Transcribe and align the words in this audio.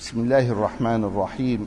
بسم 0.00 0.20
الله 0.20 0.48
الرحمن 0.48 1.04
الرحيم. 1.04 1.66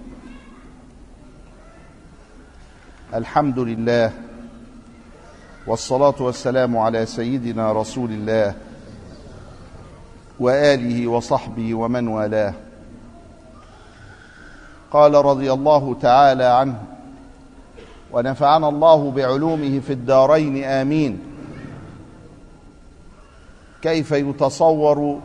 الحمد 3.13 3.59
لله 3.59 4.11
والصلاة 5.67 6.15
والسلام 6.19 6.77
على 6.77 7.05
سيدنا 7.05 7.71
رسول 7.71 8.11
الله 8.11 8.53
وآله 10.39 11.07
وصحبه 11.07 11.75
ومن 11.75 12.07
والاه. 12.07 12.53
قال 14.91 15.13
رضي 15.13 15.53
الله 15.53 15.95
تعالى 16.01 16.45
عنه 16.45 16.83
ونفعنا 18.11 18.69
الله 18.69 19.11
بعلومه 19.11 19.79
في 19.79 19.93
الدارين 19.93 20.63
آمين. 20.63 21.19
كيف 23.81 24.11
يتصور 24.11 25.19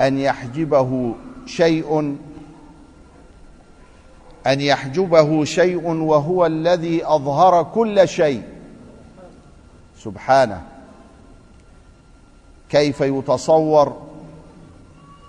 أن 0.00 0.18
يحجبه 0.18 1.14
شيء 1.50 2.16
أن 4.46 4.60
يحجبه 4.60 5.44
شيء 5.44 5.86
وهو 5.86 6.46
الذي 6.46 7.06
أظهر 7.06 7.62
كل 7.62 8.08
شيء. 8.08 8.42
سبحانه. 9.98 10.62
كيف 12.68 13.00
يتصور 13.00 13.96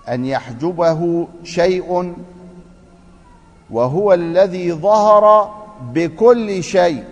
أن 0.08 0.24
يحجبه 0.24 1.28
شيء 1.44 2.14
وهو 3.70 4.12
الذي 4.12 4.72
ظهر 4.72 5.54
بكل 5.94 6.62
شيء؟ 6.62 7.04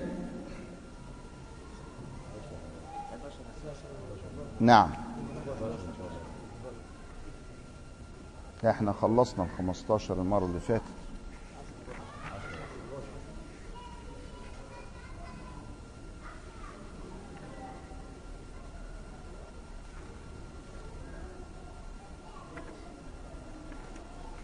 نعم. 4.61 5.00
إحنا 8.65 8.93
خلصنا 8.93 9.45
ال 9.45 9.49
15 9.59 10.15
المرة 10.15 10.45
اللي 10.45 10.61
فاتت. 10.61 10.83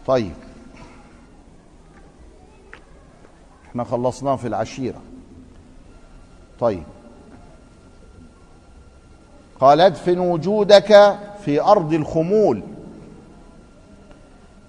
طيب. 0.07 0.33
إحنا 3.69 3.83
خلصناه 3.83 4.35
في 4.35 4.47
العشيرة. 4.47 5.01
طيب. 6.59 6.83
قال 9.59 9.81
ادفن 9.81 10.19
وجودك 10.19 11.17
في 11.45 11.61
أرض 11.61 11.93
الخمول. 11.93 12.76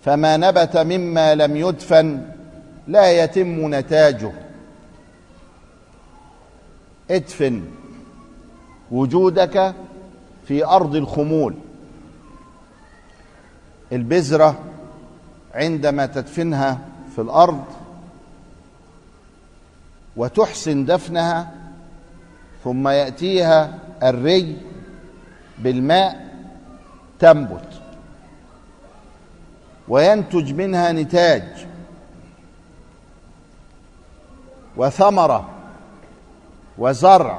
فما 0.05 0.37
نبت 0.37 0.77
مما 0.77 1.35
لم 1.35 1.57
يدفن 1.57 2.23
لا 2.89 3.25
يتم 3.25 3.75
نتاجه. 3.75 4.33
ادفن 7.11 7.65
وجودك 8.91 9.75
في 10.47 10.65
أرض 10.65 10.97
الخمول. 10.97 11.55
البذرة 13.93 14.59
عندما 15.55 16.07
تدفنها 16.07 16.79
في 17.15 17.21
الأرض 17.21 17.65
وتحسن 20.17 20.85
دفنها 20.85 21.53
ثم 22.65 22.89
يأتيها 22.89 23.79
الري 24.03 24.57
بالماء 25.59 26.29
تنبت. 27.19 27.78
وينتج 29.89 30.53
منها 30.53 30.93
نتاج 30.93 31.67
وثمرة 34.77 35.49
وزرع. 36.79 37.39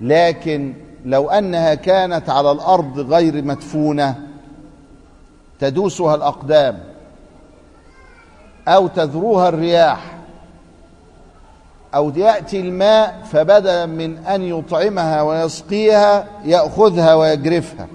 لكن 0.00 0.74
لو 1.04 1.30
أنها 1.30 1.74
كانت 1.74 2.30
على 2.30 2.52
الأرض 2.52 3.12
غير 3.12 3.44
مدفونة 3.44 4.26
تدوسها 5.60 6.14
الأقدام 6.14 6.78
أو 8.68 8.86
تذروها 8.86 9.48
الرياح 9.48 10.18
أو 11.94 12.12
يأتي 12.16 12.60
الماء 12.60 13.20
فبدلا 13.32 13.86
من 13.86 14.18
أن 14.18 14.42
يطعمها 14.42 15.22
ويسقيها 15.22 16.26
يأخذها 16.44 17.14
ويجرفها. 17.14 17.86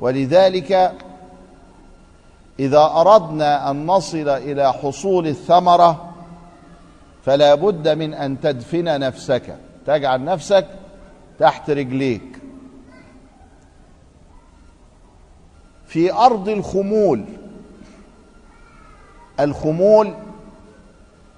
ولذلك 0.00 0.92
إذا 2.58 2.92
أردنا 2.96 3.70
أن 3.70 3.86
نصل 3.86 4.28
إلى 4.28 4.72
حصول 4.72 5.26
الثمرة 5.26 6.12
فلا 7.24 7.54
بد 7.54 7.88
من 7.88 8.14
أن 8.14 8.40
تدفن 8.40 9.00
نفسك. 9.00 9.56
تجعل 9.86 10.24
نفسك 10.24 10.66
تحت 11.38 11.70
رجليك. 11.70 12.22
في 15.86 16.12
أرض 16.12 16.48
الخمول 16.48 17.24
الخمول 19.40 20.14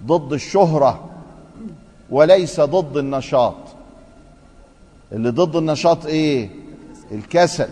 ضد 0.06 0.32
الشهرة 0.32 1.10
وليس 2.10 2.60
ضد 2.60 2.96
النشاط. 2.96 3.54
اللي 5.12 5.30
ضد 5.30 5.56
النشاط 5.56 6.06
إيه؟ 6.06 6.50
الكسل. 7.12 7.68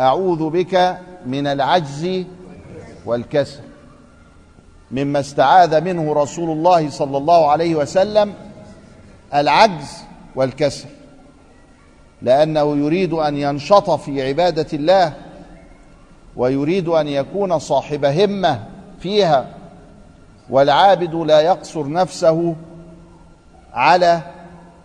أعوذ 0.00 0.50
بك 0.50 0.98
من 1.26 1.46
العجز 1.46 2.24
والكسل 3.06 3.60
مما 4.90 5.20
استعاذ 5.20 5.80
منه 5.80 6.12
رسول 6.12 6.50
الله 6.50 6.90
صلى 6.90 7.16
الله 7.16 7.50
عليه 7.50 7.74
وسلم 7.74 8.34
العجز 9.34 9.92
والكسل 10.34 10.88
لأنه 12.22 12.76
يريد 12.76 13.12
أن 13.12 13.36
ينشط 13.36 13.90
في 13.90 14.28
عبادة 14.28 14.66
الله 14.72 15.12
ويريد 16.36 16.88
أن 16.88 17.08
يكون 17.08 17.58
صاحب 17.58 18.04
همة 18.04 18.64
فيها 19.00 19.46
والعابد 20.50 21.14
لا 21.14 21.40
يقصر 21.40 21.88
نفسه 21.88 22.56
على 23.72 24.20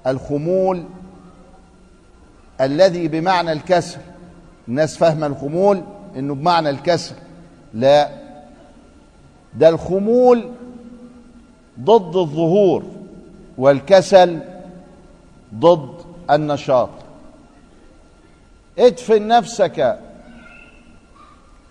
الخمول 0.07 0.83
الذي 2.61 3.07
بمعنى 3.07 3.51
الكسل. 3.51 3.99
الناس 4.69 4.97
فاهمة 4.97 5.27
الخمول 5.27 5.83
إنه 6.15 6.35
بمعنى 6.35 6.69
الكسل 6.69 7.15
لا 7.73 8.09
ده 9.53 9.69
الخمول 9.69 10.51
ضد 11.79 12.15
الظهور 12.15 12.83
والكسل 13.57 14.39
ضد 15.55 15.89
النشاط. 16.31 16.89
ادفن 18.79 19.27
نفسك 19.27 19.99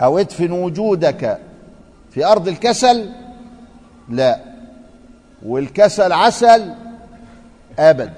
أو 0.02 0.18
ادفن 0.18 0.52
وجودك 0.52 1.38
في 2.10 2.24
أرض 2.26 2.48
الكسل؟ 2.48 3.10
لا 4.08 4.40
والكسل 5.46 6.12
عسل 6.12 6.74
ابدا 7.78 8.14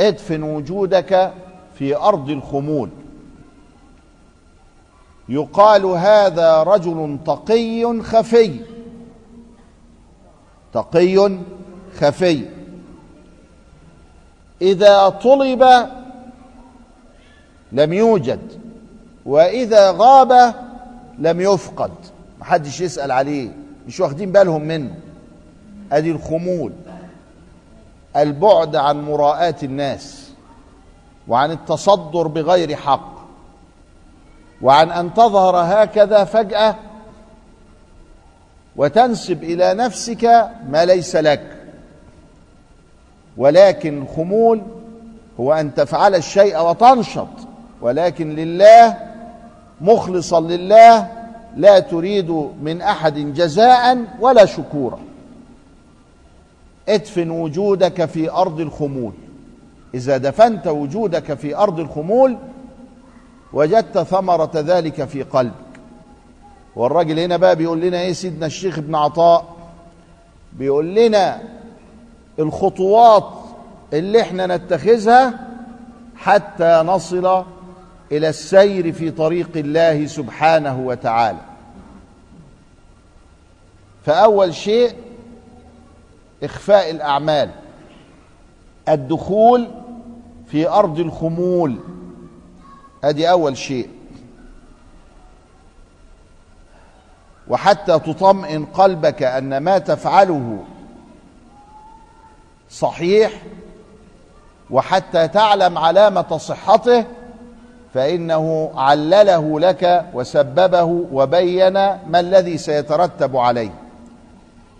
ادفن 0.00 0.42
وجودك 0.42 1.32
في 1.78 1.96
أرض 1.96 2.30
الخمول. 2.30 2.88
يقال 5.32 5.84
هذا 5.84 6.62
رجل 6.62 7.18
تقي 7.26 8.00
خفي. 8.02 8.60
تقي 10.72 11.38
خفي. 11.98 12.44
إذا 14.62 15.08
طلب 15.08 15.64
لم 17.72 17.92
يوجد 17.92 18.40
وإذا 19.26 19.90
غاب 19.90 20.54
لم 21.18 21.40
يفقد. 21.40 21.92
محدش 22.40 22.80
يسأل 22.80 23.10
عليه 23.10 23.50
مش 23.86 24.00
واخدين 24.00 24.32
بالهم 24.32 24.62
منه. 24.62 24.94
أدي 25.92 26.10
الخمول. 26.10 26.72
البعد 28.16 28.76
عن 28.76 29.02
مراءاه 29.04 29.56
الناس 29.62 30.30
وعن 31.28 31.50
التصدر 31.50 32.26
بغير 32.26 32.76
حق. 32.76 33.11
وعن 34.62 34.90
أن 34.90 35.14
تظهر 35.14 35.56
هكذا 35.56 36.24
فجأة 36.24 36.76
وتنسب 38.76 39.44
إلى 39.44 39.74
نفسك 39.74 40.50
ما 40.68 40.84
ليس 40.84 41.16
لك. 41.16 41.56
ولكن 43.36 44.02
الخمول 44.02 44.62
هو 45.40 45.52
أن 45.52 45.74
تفعل 45.74 46.14
الشيء 46.14 46.60
وتنشط. 46.60 47.28
ولكن 47.80 48.34
لله 48.36 48.96
مخلصا 49.80 50.40
لله 50.40 51.08
لا 51.56 51.78
تريد 51.78 52.30
من 52.62 52.82
أحد 52.82 53.34
جزاء 53.34 54.04
ولا 54.20 54.44
شكورا. 54.44 54.98
ادفن 56.88 57.30
وجودك 57.30 58.04
في 58.04 58.30
أرض 58.30 58.60
الخمول. 58.60 59.12
إذا 59.94 60.16
دفنت 60.16 60.66
وجودك 60.66 61.34
في 61.34 61.56
أرض 61.56 61.80
الخمول 61.80 62.36
وجدت 63.52 63.98
ثمرة 63.98 64.50
ذلك 64.54 65.04
في 65.04 65.22
قلبك. 65.22 65.54
والراجل 66.76 67.18
هنا 67.18 67.36
بقى 67.36 67.56
بيقول 67.56 67.80
لنا 67.80 68.00
إيه 68.00 68.12
سيدنا 68.12 68.46
الشيخ 68.46 68.78
ابن 68.78 68.94
عطاء؟ 68.94 69.44
بيقول 70.52 70.94
لنا 70.94 71.42
الخطوات 72.38 73.30
اللي 73.92 74.20
إحنا 74.20 74.46
نتخذها 74.56 75.48
حتى 76.16 76.82
نصل 76.86 77.44
إلى 78.12 78.28
السير 78.28 78.92
في 78.92 79.10
طريق 79.10 79.50
الله 79.56 80.06
سبحانه 80.06 80.80
وتعالى. 80.80 81.38
فأول 84.04 84.54
شيء 84.54 84.92
إخفاء 86.42 86.90
الأعمال 86.90 87.50
الدخول 88.88 89.68
في 90.46 90.68
أرض 90.68 90.98
الخمول. 90.98 91.76
ادي 93.04 93.30
أول 93.30 93.56
شيء. 93.56 93.88
وحتى 97.48 97.98
تطمئن 97.98 98.64
قلبك 98.64 99.22
أن 99.22 99.56
ما 99.56 99.78
تفعله 99.78 100.58
صحيح 102.70 103.32
وحتى 104.70 105.28
تعلم 105.28 105.78
علامة 105.78 106.36
صحته 106.36 107.04
فإنه 107.94 108.72
علله 108.76 109.60
لك 109.60 110.04
وسببه 110.14 111.06
وبين 111.12 111.72
ما 112.06 112.20
الذي 112.20 112.58
سيترتب 112.58 113.36
عليه. 113.36 113.70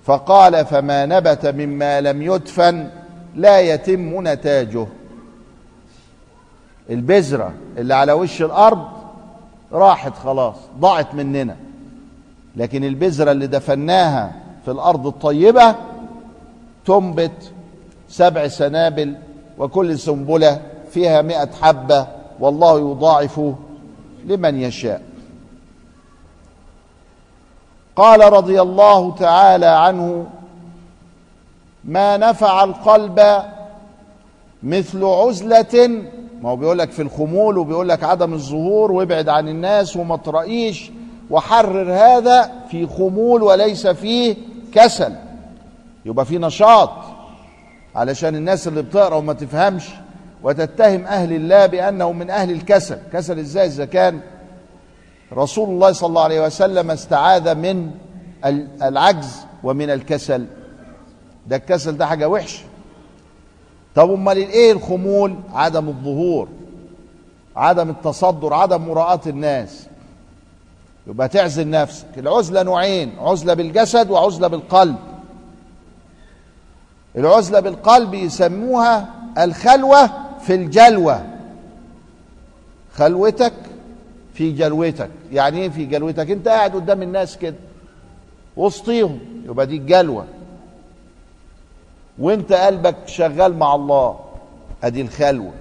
فقال 0.05 0.67
فما 0.67 1.07
نبت 1.07 1.47
مما 1.47 2.01
لم 2.01 2.23
يدفن 2.23 2.91
لا 3.35 3.61
يتم 3.61 4.29
نتاجه. 4.29 4.87
البذرة 6.91 7.53
اللي 7.79 7.95
على 7.95 8.13
وش 8.13 8.43
الأرض 8.43 8.89
راحت 9.73 10.17
خلاص 10.17 10.55
ضاعت 10.79 11.15
مننا. 11.15 11.57
لكن 12.57 12.85
البذرة 12.85 13.33
اللي 13.33 13.47
دفناها 13.47 14.33
في 14.65 14.71
الأرض 14.71 15.07
الطيبة 15.07 15.75
تنبت 16.87 17.53
سبع 18.09 18.49
سنابل 18.49 19.15
وكل 19.59 19.99
سنبلة 19.99 20.61
فيها 20.91 21.23
مئة 21.23 21.49
حبة 21.63 22.07
والله 22.41 22.79
يضاعف 22.79 23.41
لمن 24.27 24.61
يشاء. 24.61 25.03
قال 27.97 28.33
رضي 28.33 28.63
الله 28.63 29.15
تعالى 29.15 29.67
عنه 29.67 30.27
ما 31.85 32.17
نفع 32.17 32.65
القلب 32.65 33.43
مثل 34.63 35.05
عزلة 35.05 36.03
ما 36.43 36.51
هو 36.51 36.57
بيقول 36.57 36.79
لك 36.79 36.91
في 36.91 37.03
الخمول 37.03 37.59
وبيقول 37.59 37.89
لك 37.89 38.05
عدم 38.05 38.33
الظهور 38.35 38.93
وابعد 38.93 39.29
عن 39.29 39.49
الناس 39.49 39.97
وما 39.97 40.17
ترأيش 40.17 40.91
وحرر 41.31 41.93
هذا 41.93 42.53
في 42.71 42.87
خمول 42.87 43.43
وليس 43.43 43.87
فيه 43.87 44.37
كسل. 44.73 45.13
يبقى 46.05 46.25
في 46.25 46.39
نشاط. 46.39 46.91
علشان 47.95 48.37
الناس 48.37 48.69
اللي 48.69 48.83
بتقرأ 48.83 49.15
وما 49.15 49.33
تفهمش 49.33 49.89
وتتهم 50.43 51.05
أهل 51.05 51.33
الله 51.33 51.67
بانه 51.67 52.13
من 52.13 52.31
أهل 52.31 52.51
الكسل. 52.51 52.99
كسل 53.13 53.39
إزاي؟ 53.39 53.67
إذا 53.67 53.85
كان 53.85 54.21
رسول 55.33 55.69
الله 55.69 55.93
صلى 55.93 56.09
الله 56.09 56.23
عليه 56.23 56.47
وسلم 56.47 56.91
استعاذ 56.91 57.55
من 57.55 57.91
العجز 58.83 59.37
ومن 59.63 59.91
الكسل. 59.91 60.47
ده 61.47 61.57
الكسل 61.57 61.97
ده 61.97 62.07
حاجة 62.07 62.29
وحشة. 62.29 62.65
طب 63.95 64.11
أمال 64.11 64.37
إيه 64.37 64.73
الخمول؟ 64.73 65.35
عدم 65.55 65.89
الظهور 65.89 66.49
عدم 67.57 67.91
التصدر 67.91 68.55
عدم 68.55 68.89
مراءة 68.89 69.29
الناس. 69.29 69.87
يبقى 71.07 71.29
تعزل 71.29 71.71
نفسك. 71.71 72.07
العزلة 72.19 72.63
نوعين 72.63 73.13
عزلة 73.19 73.55
بالجسد 73.55 74.11
وعزلة 74.11 74.49
بالقلب. 74.49 74.97
العزلة 77.17 77.61
بالقلب 77.61 78.15
يسموها 78.15 79.09
الخلوة 79.39 80.11
في 80.41 80.55
الجلوة. 80.55 81.27
خلوتك 82.95 83.53
في 84.35 84.53
جلوتك. 84.53 85.11
يعني 85.33 85.59
إيه 85.61 85.69
في 85.69 85.85
جلوتك؟ 85.85 86.31
أنت 86.31 86.49
قاعد 86.49 86.75
قدام 86.75 87.03
الناس 87.03 87.39
كده 87.39 87.57
وسطيهم. 88.57 89.19
يبقى 89.45 89.67
دي 89.67 89.77
الجلوة. 89.77 90.25
وانت 92.19 92.53
قلبك 92.53 92.97
شغال 93.07 93.59
مع 93.59 93.75
الله. 93.75 94.19
ادي 94.85 95.01
الخلوة. 95.01 95.53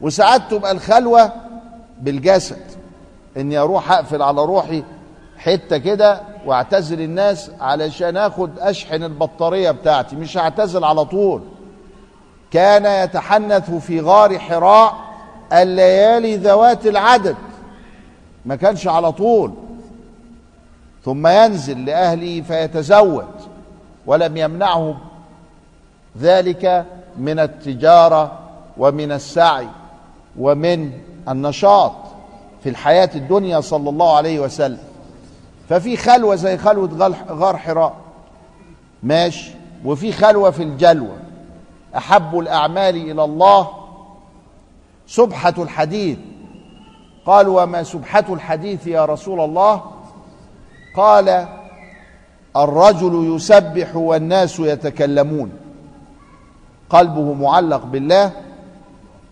وساعات 0.00 0.42
تبقى 0.50 0.72
الخلوة 0.72 1.32
بالجسد. 2.00 2.62
اني 3.36 3.58
أروح 3.58 3.92
اقفل 3.92 4.22
على 4.22 4.44
روحي 4.44 4.84
حتة 5.38 5.78
كده 5.78 6.20
واعتزل 6.46 7.00
الناس 7.00 7.50
علشان 7.60 8.16
اخد 8.16 8.58
اشحن 8.58 9.02
البطارية 9.02 9.70
بتاعتي. 9.70 10.16
مش 10.16 10.38
هعتزل 10.38 10.84
على 10.84 11.04
طول. 11.04 11.42
كان 12.50 13.04
يتحنث 13.04 13.70
في 13.70 14.00
غار 14.00 14.38
حراء 14.38 14.94
الليالي 15.52 16.36
ذوات 16.36 16.86
العدد. 16.86 17.36
ما 18.46 18.56
كانش 18.56 18.86
على 18.88 19.12
طول. 19.12 19.52
ثم 21.04 21.26
ينزل 21.26 21.84
لاهله 21.84 22.40
فيتزود. 22.40 23.47
ولم 24.08 24.36
يمنعه 24.36 24.96
ذلك 26.18 26.86
من 27.18 27.38
التجارة 27.38 28.38
ومن 28.76 29.12
السعي 29.12 29.68
ومن 30.38 30.92
النشاط 31.28 31.92
في 32.62 32.68
الحياة 32.68 33.10
الدنيا 33.14 33.60
صلى 33.60 33.90
الله 33.90 34.16
عليه 34.16 34.40
وسلم. 34.40 34.78
ففي 35.68 35.96
خلوة 35.96 36.34
زي 36.34 36.58
خلوة 36.58 37.14
غار 37.30 37.56
حراء 37.56 37.96
ماشي؟ 39.02 39.50
وفي 39.84 40.12
خلوة 40.12 40.50
في 40.50 40.62
الجلوة. 40.62 41.16
أحب 41.96 42.38
الأعمال 42.38 42.96
إلى 43.10 43.24
الله. 43.24 43.68
سبحة 45.06 45.54
الحديث. 45.58 46.18
قال 47.26 47.48
وما 47.48 47.82
سبحة 47.82 48.24
الحديث 48.28 48.86
يا 48.86 49.04
رسول 49.04 49.40
الله؟ 49.40 49.82
قال 50.96 51.57
الرجل 52.58 53.34
يسبح 53.36 53.96
والناس 53.96 54.60
يتكلمون. 54.60 55.52
قلبه 56.90 57.32
معلق 57.32 57.84
بالله 57.84 58.32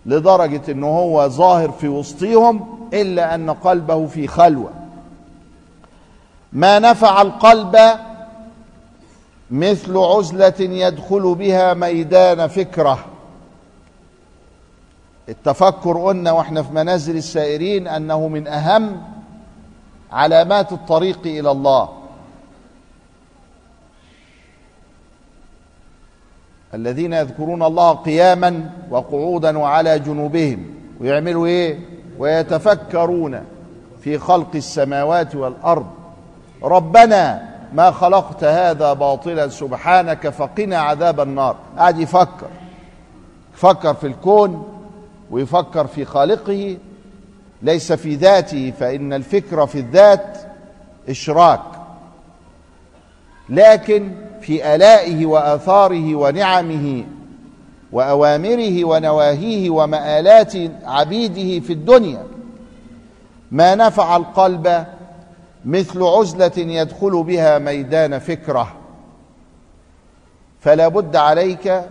لدرجة 0.05 0.71
انه 0.71 0.87
هو 0.87 1.27
ظاهر 1.27 1.71
في 1.71 1.87
وسطهم 1.87 2.79
إلا 2.93 3.35
أن 3.35 3.49
قلبه 3.49 4.05
في 4.05 4.27
خلوة. 4.27 4.69
ما 6.53 6.79
نفع 6.79 7.21
القلب 7.21 7.77
مثل 9.51 9.97
عزلة 9.97 10.53
يدخل 10.59 11.35
بها 11.35 11.73
ميدان 11.73 12.47
فكرة. 12.47 12.99
التفكر 15.29 15.97
قلنا 15.97 16.31
وإحنا 16.31 16.63
في 16.63 16.73
منازل 16.73 17.17
السائرين 17.17 17.87
أنه 17.87 18.27
من 18.27 18.47
أهم 18.47 19.01
علامات 20.11 20.71
الطريق 20.71 21.19
إلى 21.25 21.51
الله. 21.51 21.89
الذين 26.73 27.13
يذكرون 27.13 27.63
الله 27.63 27.91
قياما 27.91 28.69
وقعودا 28.89 29.57
وعلى 29.57 29.99
جنوبهم 29.99 30.65
ويعملوا 31.01 31.47
إيه؟ 31.47 31.79
ويتفكرون 32.19 33.41
في 34.01 34.17
خلق 34.17 34.55
السماوات 34.55 35.35
والأرض. 35.35 35.85
ربنا 36.63 37.49
ما 37.73 37.91
خلقت 37.91 38.43
هذا 38.43 38.93
باطلا 38.93 39.47
سبحانك 39.47 40.29
فقنا 40.29 40.77
عذاب 40.77 41.19
النار. 41.19 41.55
قاعد 41.77 41.99
يفكر 41.99 42.47
يفكر 43.53 43.93
في 43.93 44.07
الكون 44.07 44.67
ويفكر 45.31 45.87
في 45.87 46.05
خالقه 46.05 46.77
ليس 47.61 47.93
في 47.93 48.15
ذاته 48.15 48.73
فإن 48.79 49.13
الفكر 49.13 49.67
في 49.67 49.79
الذات 49.79 50.37
إشراك. 51.09 51.61
لكن 53.49 54.11
في 54.41 54.75
آلائه 54.75 55.25
وآثاره 55.25 56.15
ونعمه 56.15 57.03
وأوامره 57.91 58.85
ونواهيه 58.85 59.69
ومآلات 59.69 60.53
عبيده 60.83 61.65
في 61.65 61.73
الدنيا 61.73 62.23
ما 63.51 63.75
نفع 63.75 64.15
القلب 64.15 64.85
مثل 65.65 66.03
عزلة 66.03 66.51
يدخل 66.57 67.23
بها 67.23 67.59
ميدان 67.59 68.19
فكرة. 68.19 68.73
فلا 70.59 70.87
بد 70.87 71.15
عليك 71.15 71.81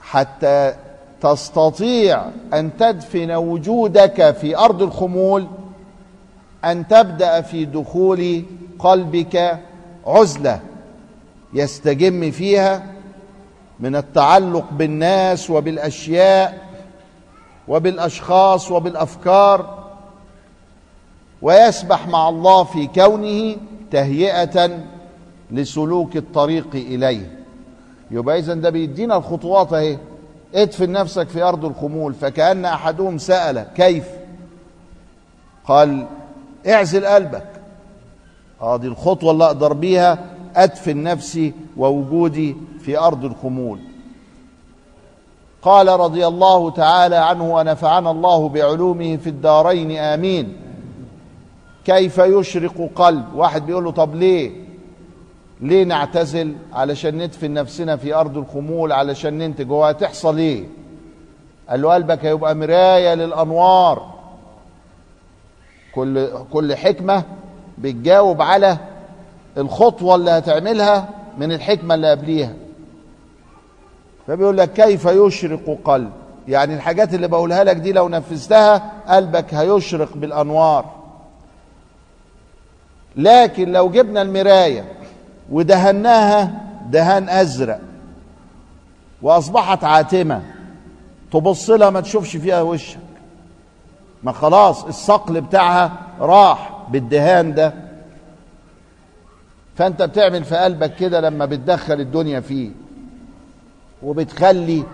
حتى 0.00 0.74
تستطيع 1.20 2.22
أن 2.54 2.70
تدفن 2.78 3.32
وجودك 3.32 4.30
في 4.30 4.56
أرض 4.56 4.82
الخمول 4.82 5.46
أن 6.64 6.88
تبدأ 6.88 7.40
في 7.40 7.64
دخول 7.64 8.44
قلبك 8.78 9.58
عزلة 10.06 10.60
يستجم 11.54 12.30
فيها 12.30 12.86
من 13.80 13.96
التعلق 13.96 14.64
بالناس 14.72 15.50
وبالأشياء 15.50 16.68
وبالأشخاص 17.68 18.70
وبالأفكار 18.70 19.82
ويسبح 21.42 22.06
مع 22.06 22.28
الله 22.28 22.64
في 22.64 22.86
كونه 22.86 23.56
تهيئة 23.90 24.78
لسلوك 25.50 26.16
الطريق 26.16 26.68
إليه. 26.74 27.38
يبقى 28.10 28.38
اذا 28.38 28.54
ده 28.54 28.70
بيدينا 28.70 29.16
الخطوات 29.16 29.72
أهي. 29.72 29.98
ادفن 30.54 30.92
نفسك 30.92 31.28
في 31.28 31.42
أرض 31.42 31.64
الخمول. 31.64 32.14
فكأن 32.14 32.64
أحدهم 32.64 33.18
سأل 33.18 33.66
كيف؟ 33.76 34.04
قال 35.64 36.06
اعزل 36.68 37.06
قلبك. 37.06 37.51
آه 38.62 38.76
دي 38.76 38.86
الخطوة 38.86 39.30
اللي 39.32 39.44
أقدر 39.44 39.72
بيها 39.72 40.18
أدفن 40.56 41.02
نفسي 41.02 41.52
ووجودي 41.76 42.56
في 42.80 42.98
أرض 42.98 43.24
الخمول. 43.24 43.78
قال 45.62 45.88
رضي 45.88 46.26
الله 46.26 46.70
تعالى 46.70 47.16
عنه 47.16 47.54
ونفعنا 47.54 48.10
الله 48.10 48.48
بعلومه 48.48 49.16
في 49.16 49.26
الدارين 49.26 49.96
آمين. 49.98 50.56
كيف 51.84 52.18
يشرق 52.18 52.90
قلب؟ 52.94 53.24
واحد 53.34 53.66
بيقول 53.66 53.84
له 53.84 53.90
طب 53.90 54.14
ليه؟ 54.14 54.50
ليه 55.60 55.84
نعتزل 55.84 56.54
علشان 56.72 57.18
ندفن 57.22 57.52
نفسنا 57.52 57.96
في 57.96 58.14
أرض 58.14 58.36
الخمول 58.38 58.92
علشان 58.92 59.38
ننتج 59.38 59.70
هو 59.70 59.84
هتحصل 59.84 60.38
إيه؟ 60.38 60.64
قال 61.68 61.82
له 61.82 61.94
قلبك 61.94 62.24
هيبقى 62.24 62.54
مراية 62.54 63.14
للأنوار. 63.14 64.06
كل 65.94 66.28
كل 66.52 66.76
حكمة 66.76 67.24
بتجاوب 67.82 68.42
على 68.42 68.78
الخطوة 69.56 70.14
اللي 70.14 70.30
هتعملها 70.30 71.08
من 71.38 71.52
الحكمة 71.52 71.94
اللي 71.94 72.10
قبليها. 72.10 72.52
فبيقول 74.26 74.58
لك 74.58 74.72
كيف 74.72 75.04
يشرق 75.04 75.78
قلب؟ 75.84 76.10
يعني 76.48 76.74
الحاجات 76.74 77.14
اللي 77.14 77.28
بقولها 77.28 77.64
لك 77.64 77.76
دي 77.76 77.92
لو 77.92 78.08
نفذتها 78.08 78.92
قلبك 79.08 79.54
هيشرق 79.54 80.16
بالأنوار. 80.16 80.84
لكن 83.16 83.72
لو 83.72 83.90
جبنا 83.90 84.22
المراية 84.22 84.84
ودهناها 85.50 86.52
دهان 86.90 87.28
أزرق 87.28 87.80
وأصبحت 89.22 89.84
عاتمة 89.84 90.42
تبص 91.32 91.70
لها 91.70 91.90
ما 91.90 92.00
تشوفش 92.00 92.36
فيها 92.36 92.62
وشك. 92.62 92.98
ما 94.22 94.32
خلاص 94.32 94.84
الصقل 94.84 95.40
بتاعها 95.40 95.92
راح. 96.20 96.71
بالدهان 96.90 97.54
ده 97.54 97.74
فأنت 99.76 100.02
بتعمل 100.02 100.44
في 100.44 100.56
قلبك 100.56 100.94
كده 100.96 101.20
لما 101.20 101.46
بتدخل 101.46 102.00
الدنيا 102.00 102.40
فيه 102.40 102.70
وبتخلي 104.02 104.84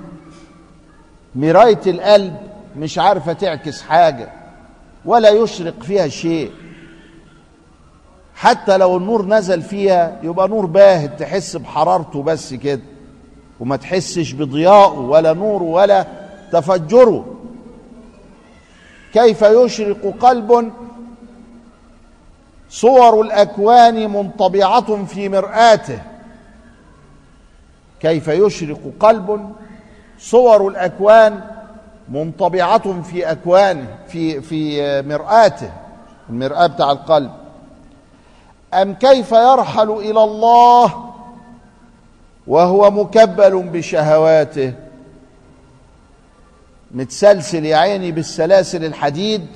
مراية 1.34 1.80
القلب 1.86 2.36
مش 2.76 2.98
عارفة 2.98 3.32
تعكس 3.32 3.82
حاجة 3.82 4.28
ولا 5.04 5.30
يشرق 5.30 5.82
فيها 5.82 6.08
شيء. 6.08 6.50
حتى 8.34 8.76
لو 8.76 8.96
النور 8.96 9.26
نزل 9.26 9.62
فيها 9.62 10.20
يبقى 10.22 10.48
نور 10.48 10.66
باهت 10.66 11.20
تحس 11.20 11.56
بحرارته 11.56 12.22
بس 12.22 12.54
كده 12.54 12.80
وما 13.60 13.76
تحسش 13.76 14.32
بضياءه 14.32 14.98
ولا 15.00 15.32
نوره 15.32 15.62
ولا 15.62 16.06
تفجره. 16.52 17.34
كيف 19.12 19.42
يشرق 19.42 20.14
قلب 20.20 20.72
صور 22.70 23.20
الأكوان 23.20 24.10
منطبعة 24.10 25.04
في 25.04 25.28
مرآته. 25.28 26.02
كيف 28.00 28.28
يشرق 28.28 28.92
قلب؟ 29.00 29.52
صور 30.18 30.68
الأكوان 30.68 31.40
منطبعة 32.08 33.02
في 33.02 33.30
اكوانه 33.30 33.86
في 34.08 34.40
في 34.40 35.02
مرآته 35.02 35.72
المرآة 36.30 36.66
بتاع 36.66 36.92
القلب. 36.92 37.30
أم 38.74 38.94
كيف 38.94 39.32
يرحل 39.32 39.90
إلى 39.90 40.24
الله 40.24 41.12
وهو 42.46 42.90
مكبل 42.90 43.62
بشهواته؟ 43.62 44.72
متسلسل 46.90 47.64
يا 47.64 47.76
عيني 47.76 48.12
بالسلاسل 48.12 48.84
الحديد 48.84 49.46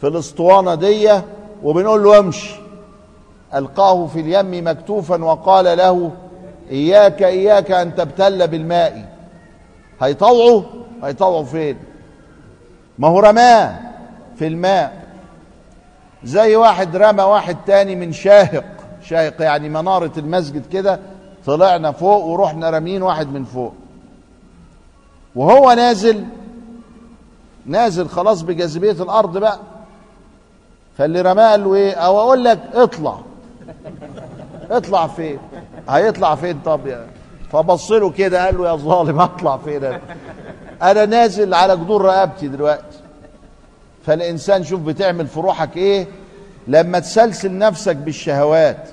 في 0.00 0.06
الأسطوانة 0.06 0.74
دي. 0.74 1.20
وبنقول 1.62 2.04
له 2.04 2.18
امشي. 2.18 2.54
ألقاه 3.54 4.06
في 4.06 4.20
اليم 4.20 4.68
مكتوفا 4.68 5.24
وقال 5.24 5.78
له 5.78 6.10
إياك 6.70 7.22
إياك 7.22 7.70
أن 7.70 7.94
تبتل 7.94 8.48
بالماء. 8.48 9.16
هيطوعه؟ 10.00 10.64
هيطوعه 11.02 11.42
فين؟ 11.42 11.76
ما 12.98 13.08
هو 13.08 13.20
رماه 13.20 13.78
في 14.36 14.46
الماء. 14.46 15.06
زي 16.24 16.56
واحد 16.56 16.96
رمى 16.96 17.22
واحد 17.22 17.56
تاني 17.66 17.96
من 17.96 18.12
شاهق. 18.12 18.64
شاهق 19.02 19.42
يعني 19.42 19.68
منارة 19.68 20.12
المسجد 20.18 20.66
كده. 20.72 21.00
طلعنا 21.46 21.92
فوق 21.92 22.24
ورحنا 22.24 22.70
رامين 22.70 23.02
واحد 23.02 23.32
من 23.32 23.44
فوق. 23.44 23.72
وهو 25.36 25.72
نازل 25.72 26.24
نازل 27.66 28.08
خلاص 28.08 28.42
بجاذبية 28.42 28.92
الأرض 29.02 29.38
بقى. 29.38 29.58
فاللي 30.98 31.20
رماه 31.20 31.50
قال 31.50 31.64
له 31.64 31.74
إيه؟ 31.74 31.94
أو 31.94 32.20
أقول 32.20 32.44
لك 32.44 32.60
اطلع. 32.74 33.18
اطلع 34.70 35.06
فين؟ 35.06 35.38
هيطلع 35.88 36.34
فين؟ 36.34 36.60
طب 36.64 36.86
يعني 36.86 37.10
فبص 37.52 37.92
له 37.92 38.10
كده 38.10 38.44
قال 38.44 38.58
له 38.58 38.68
يا 38.68 38.76
ظالم 38.76 39.20
اطلع 39.20 39.56
فين 39.56 39.84
أنا؟ 39.84 40.00
أنا 40.82 41.04
نازل 41.04 41.54
على 41.54 41.76
جدور 41.76 42.02
رقبتي 42.02 42.48
دلوقتي. 42.48 42.98
فالإنسان 44.06 44.64
شوف 44.64 44.80
بتعمل 44.80 45.26
في 45.26 45.40
روحك 45.40 45.76
إيه؟ 45.76 46.06
لما 46.68 46.98
تسلسل 46.98 47.58
نفسك 47.58 47.96
بالشهوات. 47.96 48.88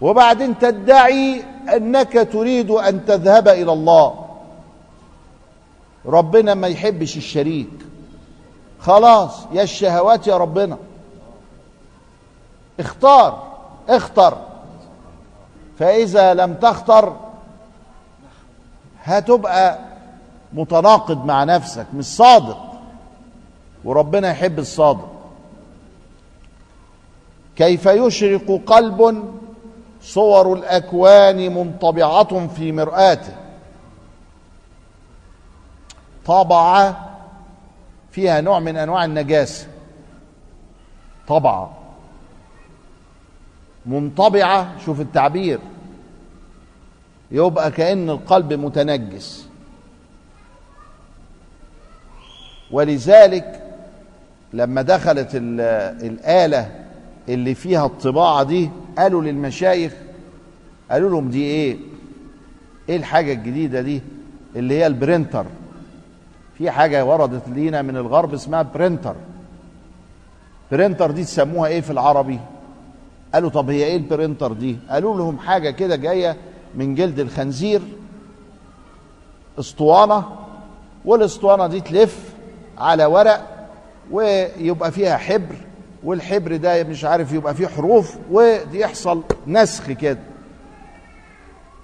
وبعدين 0.00 0.58
تدعي 0.58 1.42
أنك 1.76 2.28
تريد 2.32 2.70
أن 2.70 3.04
تذهب 3.04 3.48
إلى 3.48 3.72
الله. 3.72 4.26
ربنا 6.06 6.54
ما 6.54 6.68
يحبش 6.68 7.16
الشريك. 7.16 7.70
خلاص 8.80 9.46
يا 9.52 9.62
الشهوات 9.62 10.26
يا 10.26 10.36
ربنا. 10.36 10.76
اختار 12.80 13.42
اختر. 13.88 14.38
فإذا 15.78 16.34
لم 16.34 16.54
تختر 16.54 17.16
هتبقى 19.02 19.78
متناقض 20.52 21.24
مع 21.24 21.44
نفسك 21.44 21.86
مش 21.94 22.04
صادق. 22.04 22.58
وربنا 23.84 24.30
يحب 24.30 24.58
الصادق. 24.58 25.08
كيف 27.56 27.86
يشرق 27.86 28.60
قلب 28.66 29.24
صور 30.02 30.52
الأكوان 30.52 31.54
منطبعة 31.54 32.46
في 32.46 32.72
مرآته. 32.72 33.36
طبع 36.26 36.94
فيها 38.10 38.40
نوع 38.40 38.58
من 38.58 38.76
أنواع 38.76 39.04
النجاسة. 39.04 39.66
طبعه 41.28 41.85
منطبعة 43.86 44.78
شوف 44.84 45.00
التعبير. 45.00 45.58
يبقى 47.30 47.70
كأن 47.70 48.10
القلب 48.10 48.52
متنجس. 48.52 49.48
ولذلك 52.70 53.62
لما 54.52 54.82
دخلت 54.82 55.28
الآلة 55.34 56.70
اللي 57.28 57.54
فيها 57.54 57.86
الطباعة 57.86 58.42
دي 58.42 58.70
قالوا 58.98 59.22
للمشايخ 59.22 59.92
قالوا 60.90 61.10
لهم 61.10 61.30
دي 61.30 61.42
إيه؟ 61.42 61.76
إيه 62.88 62.96
الحاجة 62.96 63.32
الجديدة 63.32 63.80
دي؟ 63.80 64.02
اللي 64.56 64.78
هي 64.78 64.86
ال 64.86 64.93
printer. 64.93 65.46
في 66.58 66.70
حاجة 66.70 67.04
وردت 67.04 67.48
لينا 67.48 67.82
من 67.82 67.96
الغرب 67.96 68.34
اسمها 68.34 68.62
printer. 68.62 69.14
printer 70.72 71.10
دي 71.10 71.24
تسموها 71.24 71.68
إيه 71.68 71.80
في 71.80 71.90
العربي؟ 71.90 72.40
قالوا 73.36 73.50
طب 73.50 73.70
هي 73.70 73.84
إيه 73.84 73.96
ال 73.96 74.03
printer 74.03 74.52
دي؟ 74.52 74.78
قالوا 74.90 75.16
لهم 75.16 75.38
حاجة 75.38 75.70
كده 75.70 75.96
جاية 75.96 76.36
من 76.74 76.94
جلد 76.94 77.18
الخنزير 77.20 77.82
اسطوانة 79.58 80.24
والاسطوانة 81.04 81.66
دي 81.66 81.80
تلف 81.80 82.34
على 82.78 83.04
ورق 83.04 83.68
ويبقى 84.10 84.92
فيها 84.92 85.16
حبر 85.16 85.54
والحبر 86.04 86.56
ده 86.56 86.84
مش 86.84 87.04
عارف 87.04 87.32
يبقى 87.32 87.54
فيه 87.54 87.66
حروف 87.66 88.16
ويحصل 88.30 89.22
نسخ 89.46 89.90
كده. 89.90 90.18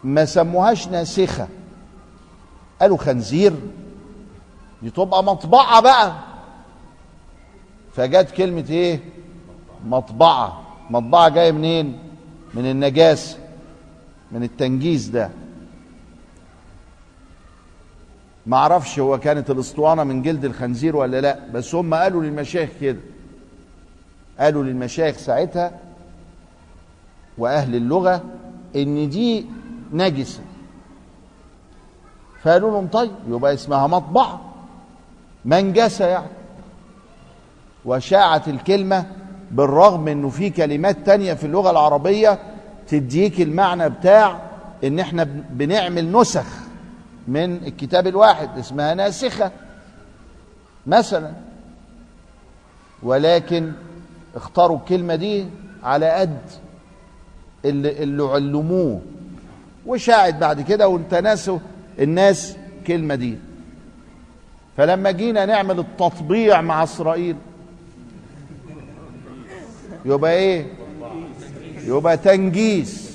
ما 0.05 0.25
سموهاش 0.25 0.89
ناسخة. 0.89 1.49
قالوا 2.81 2.97
خنزير. 2.97 3.53
دي 4.83 4.91
تبقى 4.91 5.25
مطبعة 5.25 5.81
بقى. 5.81 6.13
فجت 7.95 8.31
كلمة 8.31 8.65
إيه؟ 8.71 9.01
مطبعة. 9.87 10.62
مطبعة 10.93 11.29
جاية 11.29 11.53
منين؟ 11.53 11.99
من 12.55 12.71
النجاسة 12.71 13.39
من 14.33 14.43
التنجيز 14.43 15.09
ده. 15.09 15.31
ما 18.47 18.57
أعرفش 18.57 18.99
هو 19.01 19.19
كانت 19.19 19.51
الأسطوانة 19.51 20.05
من 20.05 20.23
جلد 20.23 20.45
الخنزير 20.45 20.97
ولا 20.97 21.21
لأ 21.21 21.39
بس 21.55 21.75
هم 21.75 21.95
قالوا 21.95 22.23
للمشايخ 22.23 22.71
كده. 22.81 22.99
قالوا 24.39 24.63
للمشايخ 24.65 25.17
ساعتها 25.17 25.79
وأهل 27.39 27.75
اللغة 27.75 28.23
إن 28.77 29.09
دي 29.09 29.47
نجسة. 29.93 30.41
فقالوا 32.43 32.71
لهم 32.71 32.87
طيب 32.87 33.11
يبقى 33.29 33.55
اسمها 33.55 33.87
مطبعة. 33.87 34.41
منجسة 35.45 36.07
يعني. 36.07 36.27
وشاعت 37.85 38.49
الكلمة 38.49 39.07
بالرغم 39.53 40.09
إنه 40.09 40.29
في 40.29 40.51
كلمات 40.51 40.97
تانية 41.07 41.35
في 41.35 41.45
اللغة 41.47 41.71
العربية 41.71 42.39
تديك 42.89 43.41
المعنى 43.41 43.89
بتاع 43.89 44.41
إن 44.85 44.99
إحنا 44.99 45.25
بنعمل 45.51 46.13
نسخ 46.13 46.47
من 47.29 47.55
الكتاب 47.67 48.07
الواحد 48.07 48.59
اسمها 48.59 48.95
ناسخة. 48.95 49.51
مثلا 50.87 51.33
ولكن 53.03 53.73
اختاروا 54.35 54.77
الكلمة 54.77 55.15
دي 55.15 55.47
على 55.83 56.11
قد 56.11 56.39
اللي, 57.65 58.03
اللي 58.03 58.23
علموه. 58.23 59.01
وشاعت 59.87 60.35
بعد 60.35 60.61
كده 60.61 60.89
وانتنسوا 60.89 61.59
الناس 61.99 62.57
كلمة 62.87 63.15
دي. 63.15 63.39
فلما 64.77 65.11
جينا 65.11 65.45
نعمل 65.47 65.79
التطبيع 65.79 66.61
مع 66.61 66.83
إسرائيل 66.83 67.37
يبقى 70.05 70.33
إيه؟ 70.33 70.67
يبقى 71.85 72.17
تنجيس. 72.17 73.13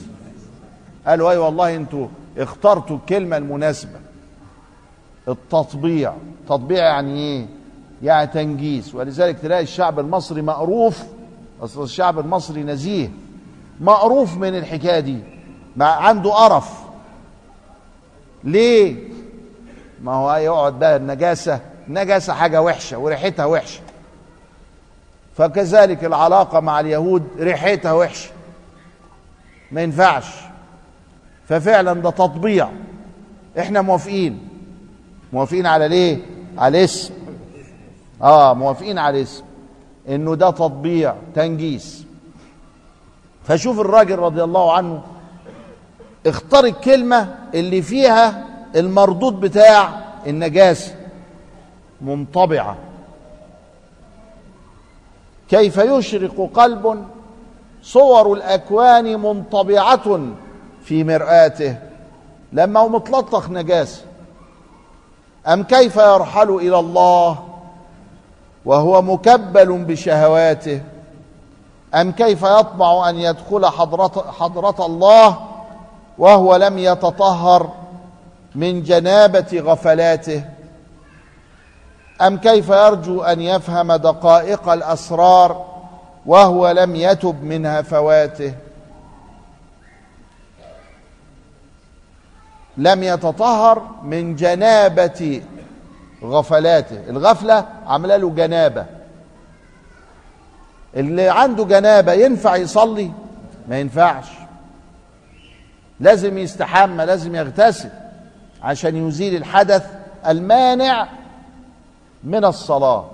قالوا 1.07 1.31
أي 1.31 1.37
والله 1.37 1.75
أنتوا 1.75 2.07
اخترتوا 2.37 2.97
الكلمة 2.97 3.37
المناسبة. 3.37 3.99
التطبيع. 5.27 6.13
تطبيع 6.49 6.83
يعني 6.83 7.19
إيه؟ 7.19 7.45
يعني 8.03 8.27
تنجيس. 8.27 8.95
ولذلك 8.95 9.39
تلاقي 9.39 9.63
الشعب 9.63 9.99
المصري 9.99 10.41
مقروف 10.41 11.03
أصل 11.61 11.83
الشعب 11.83 12.19
المصري 12.19 12.63
نزيه. 12.63 13.09
مقروف 13.79 14.37
من 14.37 14.55
الحكاية 14.57 14.99
دي. 14.99 15.19
مع 15.75 15.85
عنده 15.85 16.31
قرف. 16.31 16.83
ليه؟ 18.43 18.95
ما 20.01 20.13
هو 20.13 20.35
يقعد 20.35 20.79
بقى 20.79 20.95
النجاسة. 20.95 21.59
نجاسه 21.87 22.33
حاجة 22.33 22.61
وحشة 22.61 22.97
وريحتها 22.97 23.45
وحشة. 23.45 23.81
فكذلك 25.37 26.03
العلاقة 26.05 26.59
مع 26.59 26.79
اليهود 26.79 27.23
ريحتها 27.39 27.93
وحشه 27.93 28.29
ما 29.71 29.81
ينفعش. 29.81 30.25
ففعلا 31.47 31.93
ده 31.93 32.09
تطبيع. 32.09 32.69
إحنا 33.59 33.81
موافقين. 33.81 34.47
موافقين 35.33 35.65
على 35.65 35.87
ليه؟ 35.87 36.17
على 36.57 36.77
الاسم 36.79 37.13
آه 38.21 38.53
موافقين 38.53 38.97
على 38.97 39.17
الاسم 39.17 39.43
إنه 40.09 40.35
ده 40.35 40.49
تطبيع 40.49 41.15
تنجيس. 41.35 42.05
فشوف 43.47 43.79
الراجل 43.79 44.19
رضي 44.19 44.43
الله 44.43 44.73
عنه 44.73 45.01
اختار 46.27 46.65
الكلمة 46.65 47.35
اللي 47.53 47.81
فيها 47.81 48.45
المردود 48.75 49.39
بتاع 49.39 49.89
النجاسة. 50.27 50.95
منطبعة. 52.01 52.77
كيف 55.49 55.77
يشرق 55.77 56.49
قلب 56.53 57.05
صور 57.83 58.33
الأكوان 58.33 59.19
منطبعة 59.19 60.19
في 60.83 61.03
مرآته. 61.03 61.77
لما 62.53 62.79
هو 62.79 62.89
متلطخ 62.89 63.49
نجاسة 63.49 64.01
أم 65.47 65.63
كيف 65.63 65.95
يرحل 65.95 66.49
إلى 66.49 66.79
الله 66.79 67.37
وهو 68.65 69.01
مكبل 69.01 69.77
بشهواته؟ 69.77 70.81
أم 71.95 72.11
كيف 72.11 72.43
يطمع 72.43 73.09
أن 73.09 73.15
يدخل 73.15 73.65
حضرة, 73.65 74.31
حضرة 74.39 74.85
الله 74.85 75.37
وهو 76.17 76.55
لم 76.55 76.77
يتطهر 76.77 77.69
من 78.55 78.83
جنابة 78.83 79.59
غفلاته؟ 79.59 80.43
أم 82.21 82.37
كيف 82.37 82.69
يرجو 82.69 83.21
أن 83.21 83.41
يفهم 83.41 83.93
دقائق 83.93 84.69
الأسرار 84.69 85.65
وهو 86.25 86.71
لم 86.71 86.95
يتب 86.95 87.43
من 87.43 87.65
هفواته 87.65 88.53
لم 92.77 93.03
يتطهر 93.03 93.81
من 94.03 94.35
جنابة 94.35 95.41
غفلاته. 96.23 97.09
الغفلة 97.09 97.65
عاملة 97.87 98.17
له 98.17 98.29
جنابة. 98.29 98.85
اللي 100.95 101.29
عنده 101.29 101.65
جنابة 101.65 102.13
ينفع 102.13 102.55
يصلي؟ 102.55 103.11
ما 103.67 103.79
ينفعش. 103.79 104.25
لازم 105.99 106.37
يستحمى 106.37 107.05
لازم 107.05 107.35
يغتسل 107.35 107.89
عشان 108.63 109.07
يزيل 109.07 109.35
الحدث 109.35 109.85
المانع 110.27 111.07
من 112.23 112.45
الصلاة. 112.45 113.05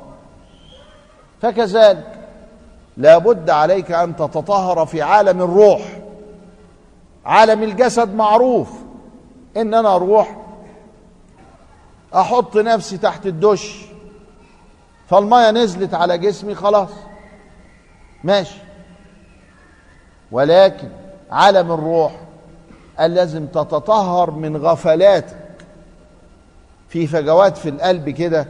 فكذلك 1.42 2.20
لابد 2.98 3.50
عليك 3.50 3.92
أن 3.92 4.16
تتطهر 4.16 4.86
في 4.86 5.02
عالم 5.02 5.42
الروح. 5.42 5.82
عالم 7.26 7.64
الجسد 7.64 8.16
معروف. 8.16 8.70
إن 9.58 9.74
أنا 9.74 9.96
أروح 9.96 10.38
أحط 12.16 12.58
نفسي 12.58 12.98
تحت 12.98 13.26
الدش 13.26 13.86
فالمية 15.10 15.52
نزلت 15.52 15.94
على 15.94 16.18
جسمي 16.18 16.56
خلاص. 16.56 16.90
ماشي. 18.24 18.58
ولكن 20.32 20.90
عالم 21.32 21.72
الروح 21.72 22.12
لازم 23.00 23.48
تتطهر 23.48 24.32
من 24.32 24.58
غفلاتك. 24.58 25.38
في 26.90 27.08
فجوات 27.08 27.58
في 27.58 27.70
القلب 27.70 28.10
كده 28.10 28.48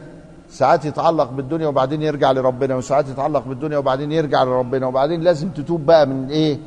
ساعات 0.54 0.84
يتعلق 0.84 1.30
بالدنيا 1.30 1.66
وبعدين 1.66 2.02
يرجع 2.02 2.32
لربنا 2.32 2.74
وساعات 2.76 3.08
يتعلق 3.08 3.44
بالدنيا 3.46 3.78
وبعدين 3.78 4.12
يرجع 4.12 4.42
لربنا 4.42 4.86
وبعدين 4.86 5.20
لازم 5.20 5.48
تتوب 5.48 5.86
بقى 5.86 6.06
من 6.06 6.30
إيه؟ 6.30 6.58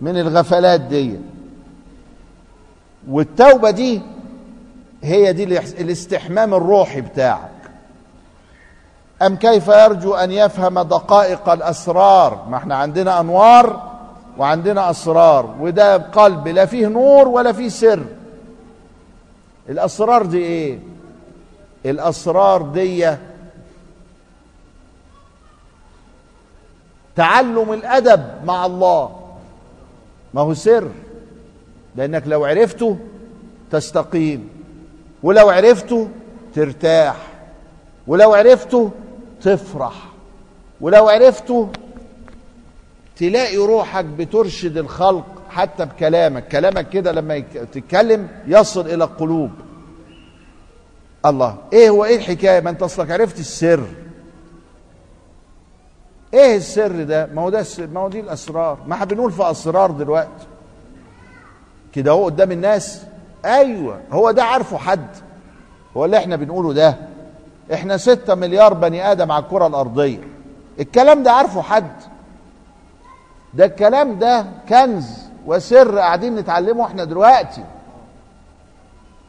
من 0.00 0.20
الغفلات 0.20 0.80
دي. 0.80 1.20
والتوبة 3.10 3.70
دي 3.70 4.00
هي 5.02 5.32
دي 5.32 5.44
الاستحمام 5.80 6.54
الروحي 6.54 7.00
بتاعك. 7.00 7.50
أم 9.22 9.36
كيف 9.36 9.68
يرجو 9.68 10.14
أن 10.14 10.30
يفهم 10.30 10.82
دقائق 10.82 11.48
الأسرار؟ 11.48 12.46
ما 12.50 12.56
إحنا 12.56 12.74
عندنا 12.74 13.20
أنوار 13.20 13.90
وعندنا 14.38 14.90
أسرار 14.90 15.54
وده 15.60 15.96
قلب 15.96 16.48
لا 16.48 16.66
فيه 16.66 16.86
نور 16.86 17.28
ولا 17.28 17.52
فيه 17.52 17.68
سر. 17.68 18.04
الأسرار 19.68 20.26
دي 20.26 20.38
إيه؟ 20.38 20.78
الأسرار 21.86 22.62
دي 22.62 23.16
تعلم 27.16 27.72
الأدب 27.72 28.24
مع 28.44 28.66
الله. 28.66 29.16
ما 30.34 30.40
هو 30.40 30.54
سر؟ 30.54 30.88
لأنك 31.96 32.22
لو 32.26 32.44
عرفته 32.44 32.98
تستقيم 33.70 34.48
ولو 35.22 35.48
عرفته 35.50 36.08
ترتاح 36.54 37.16
ولو 38.06 38.34
عرفته 38.34 38.90
تفرح 39.42 39.94
ولو 40.80 41.08
عرفته 41.08 41.68
تلاقي 43.16 43.56
روحك 43.56 44.04
بترشد 44.04 44.76
الخلق 44.78 45.26
حتى 45.50 45.84
بكلامك. 45.84 46.48
كلامك 46.48 46.88
كده 46.88 47.12
لما 47.12 47.38
تتكلم 47.72 48.28
يصل 48.46 48.86
إلى 48.86 49.04
القلوب. 49.04 49.50
الله 51.26 51.56
إيه 51.72 51.90
هو 51.90 52.04
إيه 52.04 52.16
الحكاية؟ 52.16 52.60
ما 52.60 52.70
أنت 52.70 52.82
أصلك 52.82 53.10
عرفت 53.10 53.38
السر. 53.38 53.84
إيه 56.34 56.56
السر 56.56 57.02
ده؟ 57.02 57.26
ما 57.26 57.42
هو 57.42 57.50
ده 57.50 57.60
السر 57.60 57.86
ما 57.86 58.00
هو 58.00 58.08
دي 58.08 58.20
الأسرار. 58.20 58.78
ما 58.86 58.94
إحنا 58.94 59.04
بنقول 59.04 59.32
في 59.32 59.50
أسرار 59.50 59.90
دلوقتي. 59.90 60.46
كده 61.92 62.12
هو 62.12 62.24
قدام 62.24 62.52
الناس. 62.52 63.02
أيوه 63.44 64.00
هو 64.12 64.30
ده 64.30 64.44
عارفه 64.44 64.78
حد. 64.78 65.08
هو 65.96 66.04
اللي 66.04 66.16
إحنا 66.16 66.36
بنقوله 66.36 66.72
ده. 66.72 66.96
إحنا 67.74 67.96
ستة 67.96 68.34
مليار 68.34 68.74
بني 68.74 69.12
آدم 69.12 69.32
على 69.32 69.44
الكرة 69.44 69.66
الأرضية. 69.66 70.20
الكلام 70.80 71.22
ده 71.22 71.32
عارفه 71.32 71.62
حد. 71.62 71.92
ده 73.54 73.64
الكلام 73.64 74.18
ده 74.18 74.46
كنز 74.68 75.18
وسر 75.46 75.98
قاعدين 75.98 76.36
نتعلمه 76.36 76.86
إحنا 76.86 77.04
دلوقتي. 77.04 77.64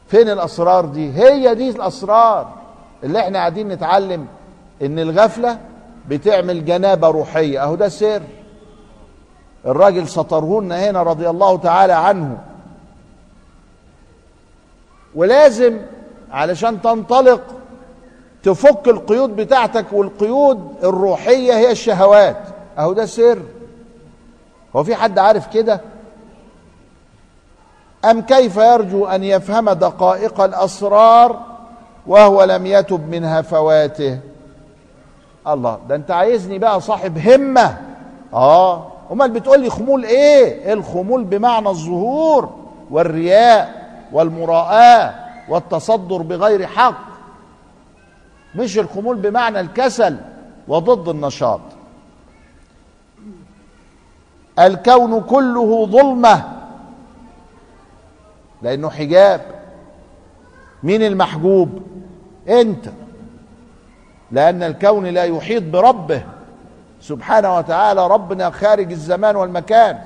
فين 0.08 0.30
الأسرار 0.30 0.86
دي؟ 0.86 1.14
هي 1.14 1.56
دي 1.56 1.70
الأسرار 1.70 2.54
اللي 3.04 3.20
إحنا 3.20 3.40
قاعدين 3.40 3.68
نتعلم 3.68 4.28
إن 4.82 5.00
الغفلة 5.00 5.58
بتعمل 6.08 6.66
جنابة 6.66 7.08
روحية. 7.08 7.64
أهو 7.64 7.76
ده 7.76 7.90
سر 7.90 8.22
الراجل 9.66 10.08
سطرهن 10.08 10.72
هنا 10.72 11.04
رضي 11.04 11.30
الله 11.30 11.58
تعالى 11.58 11.94
عنه. 11.94 12.38
ولازم 15.16 15.78
علشان 16.32 16.82
تنطلق 16.82 17.42
تفك 18.44 18.88
القيود 18.88 19.36
بتاعتك 19.36 19.86
والقيود 19.92 20.76
الروحية 20.84 21.54
هي 21.54 21.72
الشهوات. 21.72 22.38
أهو 22.78 22.94
ده 22.94 23.06
سر 23.06 23.40
هو 24.76 24.84
في 24.84 24.96
حد 24.96 25.20
عارف 25.20 25.48
كده؟ 25.54 25.82
أم 28.06 28.22
كيف 28.22 28.58
يرجو 28.58 29.06
أن 29.06 29.24
يفهم 29.24 29.70
دقائق 29.70 30.42
الأسرار 30.42 31.40
وهو 32.08 32.44
لم 32.44 32.66
يتب 32.66 33.10
من 33.10 33.26
هفواته 33.26 34.20
الله. 35.48 35.80
ده 35.90 35.96
انت 35.96 36.12
عايزني 36.12 36.60
بقى 36.60 36.82
صاحب 36.82 37.18
همة. 37.18 37.78
آه. 38.34 38.88
أمال 39.12 39.32
بتقول 39.32 39.60
لي 39.62 39.70
خمول 39.70 40.04
إيه؟ 40.04 40.74
الخمول 40.74 41.24
بمعنى 41.24 41.70
الظهور 41.70 42.50
والرياء 42.92 43.82
والمراءة 44.12 45.14
والتصدر 45.50 46.22
بغير 46.22 46.68
حق؟ 46.68 47.12
مش 48.56 48.78
الخمول 48.80 49.18
بمعنى 49.18 49.60
الكسل 49.60 50.18
وضد 50.68 51.08
النشاط. 51.10 51.62
الكون 54.60 55.22
كله 55.22 55.86
ظلمة. 55.86 56.44
لأنه 58.62 58.90
حجاب. 58.90 59.42
مين 60.84 61.04
المحجوب؟ 61.04 61.70
أنت. 62.50 62.86
لأن 64.32 64.64
الكون 64.64 65.06
لا 65.06 65.24
يحيط 65.24 65.64
بربه. 65.64 66.24
سبحانه 67.02 67.58
وتعالى 67.58 68.08
ربنا 68.08 68.50
خارج 68.50 68.92
الزمان 68.92 69.36
والمكان. 69.36 70.00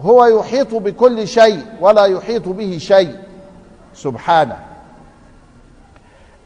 هو 0.00 0.24
يحيط 0.24 0.74
بكل 0.74 1.28
شيء 1.28 1.66
ولا 1.80 2.04
يحيط 2.04 2.48
به 2.48 2.78
شيء. 2.78 3.16
سبحانه. 3.94 4.56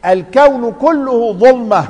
الكون 0.05 0.71
كله 0.71 1.33
ظلمة. 1.33 1.87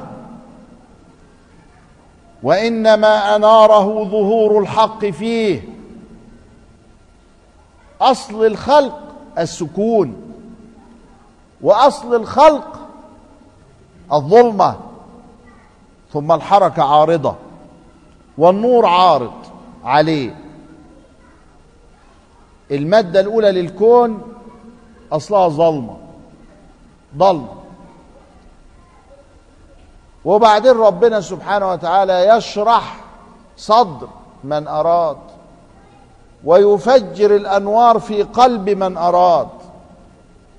وإنما 2.43 3.35
أناره 3.35 4.03
ظهور 4.03 4.59
الحق 4.59 5.05
فيه. 5.05 5.61
أصل 8.01 8.45
الخلق 8.45 8.99
السكون. 9.37 10.15
وأصل 11.61 12.15
الخلق 12.15 12.79
الظلمة 14.13 14.75
ثم 16.13 16.31
الحركة 16.31 16.83
عارضة 16.83 17.35
والنور 18.37 18.85
عارض 18.85 19.33
عليه. 19.83 20.35
المادة 22.71 23.19
الأولى 23.19 23.51
للكون 23.51 24.21
أصلها 25.11 25.47
ظلمة 25.47 25.97
ضلمه 27.17 27.55
وبعدين 30.25 30.71
ربنا 30.71 31.21
سبحانه 31.21 31.71
وتعالى 31.71 32.27
يشرح 32.27 32.95
صدر 33.57 34.07
من 34.43 34.67
أراد 34.67 35.17
ويفجر 36.43 37.35
الأنوار 37.35 37.99
في 37.99 38.23
قلب 38.23 38.69
من 38.69 38.97
أراد. 38.97 39.47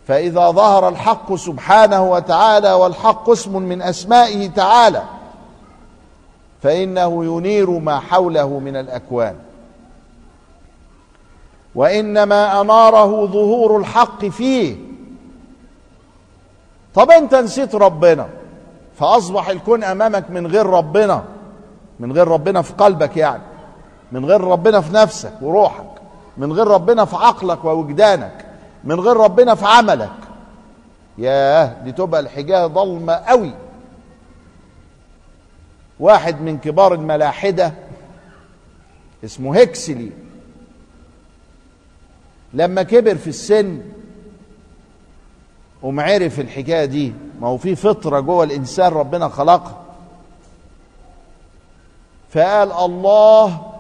فإذا 0.07 0.51
ظهر 0.51 0.89
الحق 0.89 1.35
سبحانه 1.35 2.11
وتعالى 2.11 2.73
والحق 2.73 3.31
اسم 3.31 3.63
من 3.63 3.83
أسمائه 3.83 4.49
تعالى 4.49 5.03
فإنه 6.63 7.25
ينير 7.25 7.71
ما 7.71 7.99
حوله 7.99 8.59
من 8.59 8.77
الأكوان. 8.77 9.35
وإنما 11.75 12.61
اناره 12.61 13.27
ظهور 13.27 13.77
الحق 13.77 14.25
فيه. 14.25 14.77
طب 16.95 17.11
أنت 17.11 17.35
نسيت 17.35 17.75
ربنا 17.75 18.29
فأصبح 18.99 19.49
الكون 19.49 19.85
أمامك 19.85 20.31
من 20.31 20.47
غير 20.47 20.67
ربنا 20.67 21.25
من 22.01 22.13
غير 22.13 22.29
ربنا 22.29 22.63
في 22.63 22.73
قلبك 22.73 23.17
يعني 23.17 23.43
من 24.13 24.25
غير 24.25 24.41
ربنا 24.41 24.81
في 24.81 24.95
نفسك 24.95 25.33
وروحك 25.43 25.91
من 26.37 26.53
غير 26.53 26.67
ربنا 26.67 27.05
في 27.05 27.17
عقلك 27.17 27.65
ووجدانك. 27.65 28.44
من 28.85 29.01
غير 29.01 29.17
ربنا 29.17 29.55
في 29.55 29.67
عملك. 29.67 30.13
ياه 31.19 31.83
دي 31.83 31.93
تبقى 31.93 32.21
الحجايه 32.21 32.67
ضلمة 32.67 33.13
قوي. 33.13 33.55
واحد 36.01 36.41
من 36.41 36.59
كبار 36.59 36.95
الملاحدة 36.95 37.73
اسمه 39.25 39.57
هيكسلي. 39.57 40.11
لما 42.55 42.83
كبر 42.83 43.15
في 43.15 43.27
السن 43.27 43.83
ومعرف 45.83 46.41
الحكاية 46.41 46.85
دي. 46.85 47.13
ما 47.41 47.49
هو 47.49 47.57
في 47.57 47.77
فطرة 47.77 48.21
جوه 48.21 48.45
الإنسان 48.45 48.93
ربنا 48.93 49.29
خلقها. 49.29 49.81
فقال 52.31 52.73
الله 52.73 53.73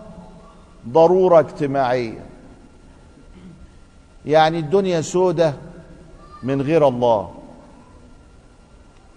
ضرورة 0.88 1.40
اجتماعية. 1.40 2.33
يعني 4.26 4.58
الدنيا 4.58 5.00
سودة 5.00 5.54
من 6.42 6.62
غير 6.62 6.88
الله. 6.88 7.30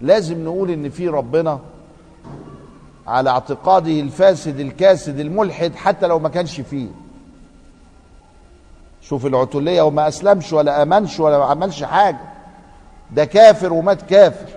لازم 0.00 0.44
نقول 0.44 0.70
إن 0.70 0.90
في 0.90 1.08
ربنا 1.08 1.58
على 3.06 3.30
اعتقاده 3.30 4.00
الفاسد 4.00 4.60
الكاسد 4.60 5.18
الملحد 5.18 5.74
حتى 5.74 6.06
لو 6.06 6.18
ما 6.18 6.28
كانش 6.28 6.60
فيه. 6.60 6.88
شوف 9.02 9.26
العتلية 9.26 9.82
وما 9.82 10.08
أسلمش 10.08 10.52
ولا 10.52 10.82
آمنش 10.82 11.20
ولا 11.20 11.44
عملش 11.44 11.82
حاجة. 11.82 12.20
ده 13.10 13.24
كافر 13.24 13.72
ومات 13.72 14.02
كافر. 14.02 14.48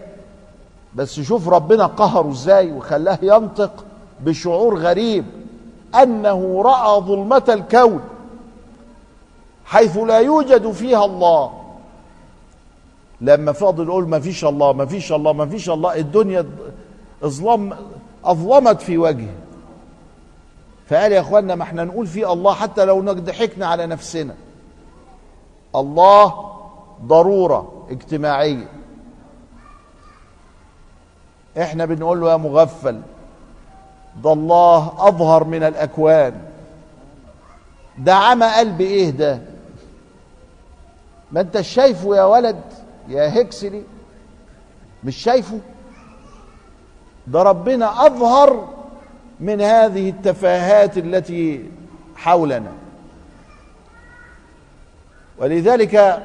بس 0.96 1.20
شوف 1.20 1.48
ربنا 1.48 1.86
قهره 1.86 2.32
إزاي 2.32 2.72
وخلاه 2.72 3.20
ينطق 3.22 3.86
بشعور 4.20 4.78
غريب. 4.78 5.26
أنه 5.96 6.62
رأى 6.62 7.02
ظلمة 7.02 7.44
الكون. 7.50 8.02
حيث 9.72 9.98
لا 9.98 10.20
يوجد 10.20 10.72
فيها 10.72 11.06
الله. 11.06 11.52
لما 13.22 13.52
فاضل 13.52 13.88
يقول 13.88 14.08
ما 14.08 14.20
فيش 14.20 14.46
الله 14.46 14.74
ما 14.74 14.86
فيش 14.86 15.12
الله 15.12 15.34
ما 15.34 15.46
فيش 15.46 15.70
الله 15.70 15.96
الدنيا 15.96 16.46
اظلم 17.24 17.78
أظلمت 18.26 18.82
في 18.82 18.98
وجهه. 18.98 19.34
فقال 20.90 21.12
يا 21.12 21.20
اخوانا 21.20 21.56
ما 21.56 21.64
إحنا 21.64 21.84
نقول 21.84 22.08
في 22.08 22.32
الله 22.32 22.54
حتى 22.54 22.86
لو 22.86 23.02
ضحكنا 23.02 23.68
على 23.68 23.88
نفسنا. 23.88 24.36
الله 25.76 26.52
ضرورة 27.06 27.86
اجتماعية. 27.90 28.68
إحنا 31.62 31.86
بنقول 31.86 32.22
له 32.22 32.32
يا 32.32 32.38
مغفل 32.38 33.02
ده 34.24 34.34
الله 34.34 34.94
أظهر 34.98 35.44
من 35.44 35.64
الأكوان. 35.64 36.42
ده 37.98 38.16
عمى 38.16 38.46
قلب 38.46 38.82
إيه 38.82 39.10
ده؟ 39.10 39.51
ما 41.32 41.42
انت 41.42 41.62
شايفه 41.62 42.16
يا 42.16 42.24
ولد 42.24 42.62
يا 43.08 43.42
هكسلي 43.42 43.84
مش 45.04 45.16
شايفه؟ 45.16 45.60
ده 47.28 47.44
ربنا 47.44 48.06
أظهر 48.06 48.68
من 49.40 49.62
هذه 49.62 50.10
التفاهات 50.10 50.98
التي 50.98 51.70
حولنا. 52.16 52.72
ولذلك 55.38 56.24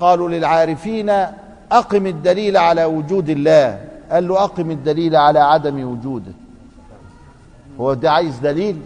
قالوا 0.00 0.28
للعارفين 0.28 1.10
أقم 1.72 2.06
الدليل 2.06 2.56
على 2.56 2.84
وجود 2.84 3.28
الله. 3.28 3.88
قال 4.10 4.28
له 4.28 4.44
أقم 4.44 4.70
الدليل 4.70 5.16
على 5.16 5.38
عدم 5.38 5.88
وجوده. 5.92 6.32
هو 7.80 7.94
ده 7.94 8.12
عايز 8.12 8.38
دليل؟ 8.38 8.80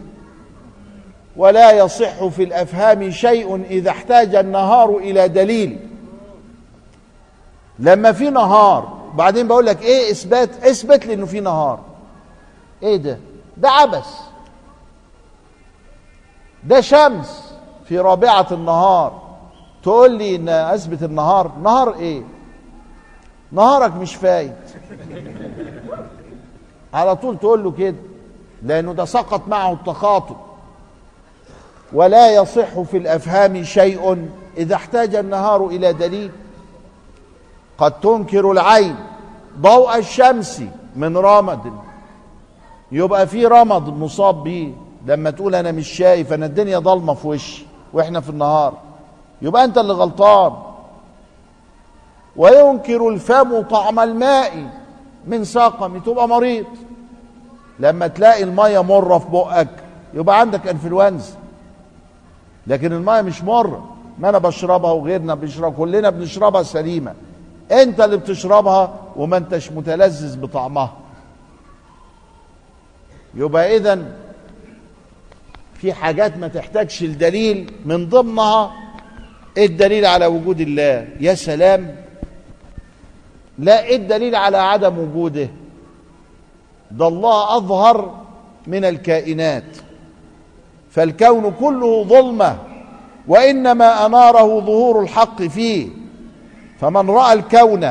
ولا 1.38 1.72
يصح 1.72 2.27
في 2.27 2.42
الأفهام 2.42 3.11
شيء 3.11 3.64
إذا 3.64 3.90
احتاج 3.90 4.35
النهار 4.35 4.96
إلى 4.96 5.29
دليل. 5.29 5.79
لما 7.79 8.12
في 8.12 8.31
نهار 8.31 8.98
بعدين 9.14 9.48
بقول 9.48 9.66
لك 9.66 9.83
إيه 9.83 10.11
إثبات؟ 10.11 10.64
إثبت 10.64 11.07
لي 11.07 11.14
إنه 11.14 11.27
في 11.27 11.40
نهار. 11.40 11.81
إيه 12.83 12.96
ده؟ 12.96 13.18
ده 13.57 13.70
عبث 13.70 14.20
ده 16.64 16.81
شمس 16.81 17.55
في 17.85 17.98
رابعة 17.98 18.46
النهار. 18.53 19.22
تقول 19.83 20.18
لي 20.18 20.37
إن 20.37 20.48
أثبت 20.48 21.03
النهار. 21.03 21.53
نهار 21.62 21.94
إيه؟ 21.94 22.22
نهارك 23.53 23.94
مش 23.94 24.14
فايت. 24.14 24.53
على 26.94 27.16
طول 27.16 27.38
تقول 27.38 27.64
له 27.64 27.70
كده 27.70 27.96
لأنه 28.62 28.92
ده 28.92 29.05
سقط 29.05 29.48
معه 29.48 29.72
التخاطب. 29.72 30.37
ولا 31.92 32.31
يصح 32.35 32.81
في 32.81 32.96
الأفهام 32.96 33.64
شيء 33.64 34.29
إذا 34.57 34.74
احتاج 34.74 35.14
النهار 35.14 35.66
إلى 35.66 35.92
دليل. 35.92 36.31
قد 37.79 38.01
تنكر 38.01 38.53
العين 38.53 38.96
ضوء 39.61 39.98
الشمس 39.98 40.62
من 40.96 41.16
رمد. 41.16 41.72
يبقى 42.92 43.27
في 43.27 43.46
رمد 43.46 43.88
مصاب 43.88 44.42
بيه 44.44 44.72
لما 45.07 45.31
تقول 45.31 45.55
أنا 45.55 45.72
مش 45.72 45.88
شايف 45.88 46.33
أنا 46.33 46.46
الدنيا 46.46 46.79
ضلمة 46.79 47.14
في 47.14 47.29
وشي 47.29 47.66
وإحنا 47.92 48.20
في 48.20 48.31
النهار. 48.31 48.74
يبقى 49.42 49.64
أنت 49.64 49.79
اللي 49.79 49.92
غلطان. 49.92 50.53
وينكر 52.37 53.09
الفم 53.09 53.62
طعم 53.62 53.98
الماء 54.01 54.66
من 55.27 55.44
سقم 55.44 55.98
تبقى 55.98 56.29
مريض. 56.29 56.66
لما 57.79 58.07
تلاقي 58.07 58.42
المية 58.42 58.83
مرة 58.83 59.18
في 59.18 59.29
بقك 59.31 59.68
يبقى 60.14 60.40
عندك 60.40 60.68
أنفلونزا. 60.68 61.33
لكن 62.68 62.92
المية 62.92 63.20
مش 63.20 63.42
مرة 63.42 63.96
ما 64.18 64.28
أنا 64.28 64.38
بشربها 64.38 64.92
وغيرنا 64.92 65.35
بيشرب 65.35 65.74
كلنا 65.74 66.11
بنشربها 66.11 66.62
سليمة. 66.62 67.14
أنت 67.72 68.00
اللي 68.00 68.16
بتشربها 68.16 68.94
وما 69.16 69.37
أنتش 69.37 69.72
متلذذ 69.72 70.40
بطعمها. 70.40 70.96
يبقى 73.35 73.76
إذا 73.76 74.12
في 75.74 75.92
حاجات 75.92 76.37
ما 76.37 76.48
تحتاجش 76.48 77.02
الدليل 77.02 77.72
من 77.85 78.09
ضمنها 78.09 78.72
الدليل 79.59 80.07
على 80.07 80.26
وجود 80.26 80.61
الله. 80.61 81.09
يا 81.20 81.35
سلام. 81.35 81.96
لا 83.59 83.90
الدليل 83.90 84.35
على 84.35 84.57
عدم 84.57 84.98
وجوده. 84.98 85.48
ده 86.90 87.09
الله 87.09 87.57
أظهر 87.57 88.14
من 88.66 88.85
الكائنات. 88.85 89.88
فالكون 90.99 91.53
كله 91.61 92.05
ظلمة 92.05 92.57
وإنما 93.29 94.07
أناره 94.07 94.61
ظهور 94.61 95.03
الحق 95.03 95.43
فيه. 95.43 95.89
فمن 96.81 97.11
رأى 97.11 97.33
الكون 97.33 97.91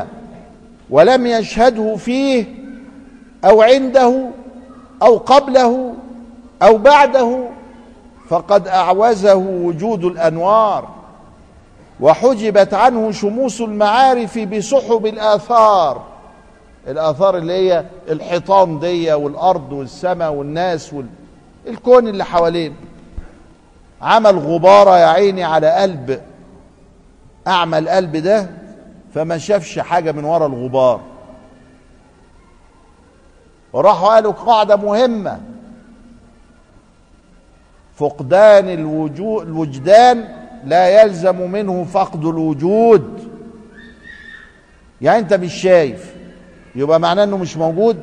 ولم 0.89 1.25
يشهده 1.27 1.95
فيه 1.95 2.45
أو 3.45 3.61
عنده 3.61 4.29
أو 5.03 5.17
قبله 5.17 5.93
أو 6.61 6.77
بعده 6.77 7.49
فقد 8.29 8.67
أعوزه 8.67 9.35
وجود 9.35 10.05
الأنوار 10.05 10.87
وحجبت 11.99 12.73
عنه 12.73 13.11
شموس 13.11 13.61
المعارف 13.61 14.39
بسحب 14.39 15.05
الآثار. 15.05 16.01
الآثار 16.87 17.37
اللي 17.37 17.53
هي 17.53 17.85
الحيطان 18.09 18.79
دي 18.79 19.13
والأرض 19.13 19.71
والسماء 19.73 20.33
والناس 20.33 20.93
والكون 21.65 22.07
اللي 22.07 22.25
حوالينا 22.25 22.75
عمل 24.01 24.37
غباره 24.39 24.97
يا 24.97 25.05
عيني 25.05 25.43
على 25.43 25.71
قلب 25.71 26.21
اعمى 27.47 27.77
القلب 27.77 28.15
ده 28.17 28.49
فما 29.13 29.37
شافش 29.37 29.79
حاجة 29.79 30.11
من 30.11 30.23
ورا 30.23 30.47
الغبار. 30.47 31.01
وراحوا 33.73 34.07
قالوا 34.09 34.31
قاعدة 34.31 34.75
مهمة. 34.75 35.39
فقدان 37.95 38.69
الوجود 38.69 39.47
الوجدان 39.47 40.27
لا 40.65 41.01
يلزم 41.01 41.51
منه 41.51 41.83
فقد 41.83 42.25
الوجود. 42.25 43.31
يعني 45.01 45.19
أنت 45.19 45.33
مش 45.33 45.53
شايف 45.53 46.15
يبقى 46.75 46.99
معناه 46.99 47.23
إنه 47.23 47.37
مش 47.37 47.57
موجود؟ 47.57 48.01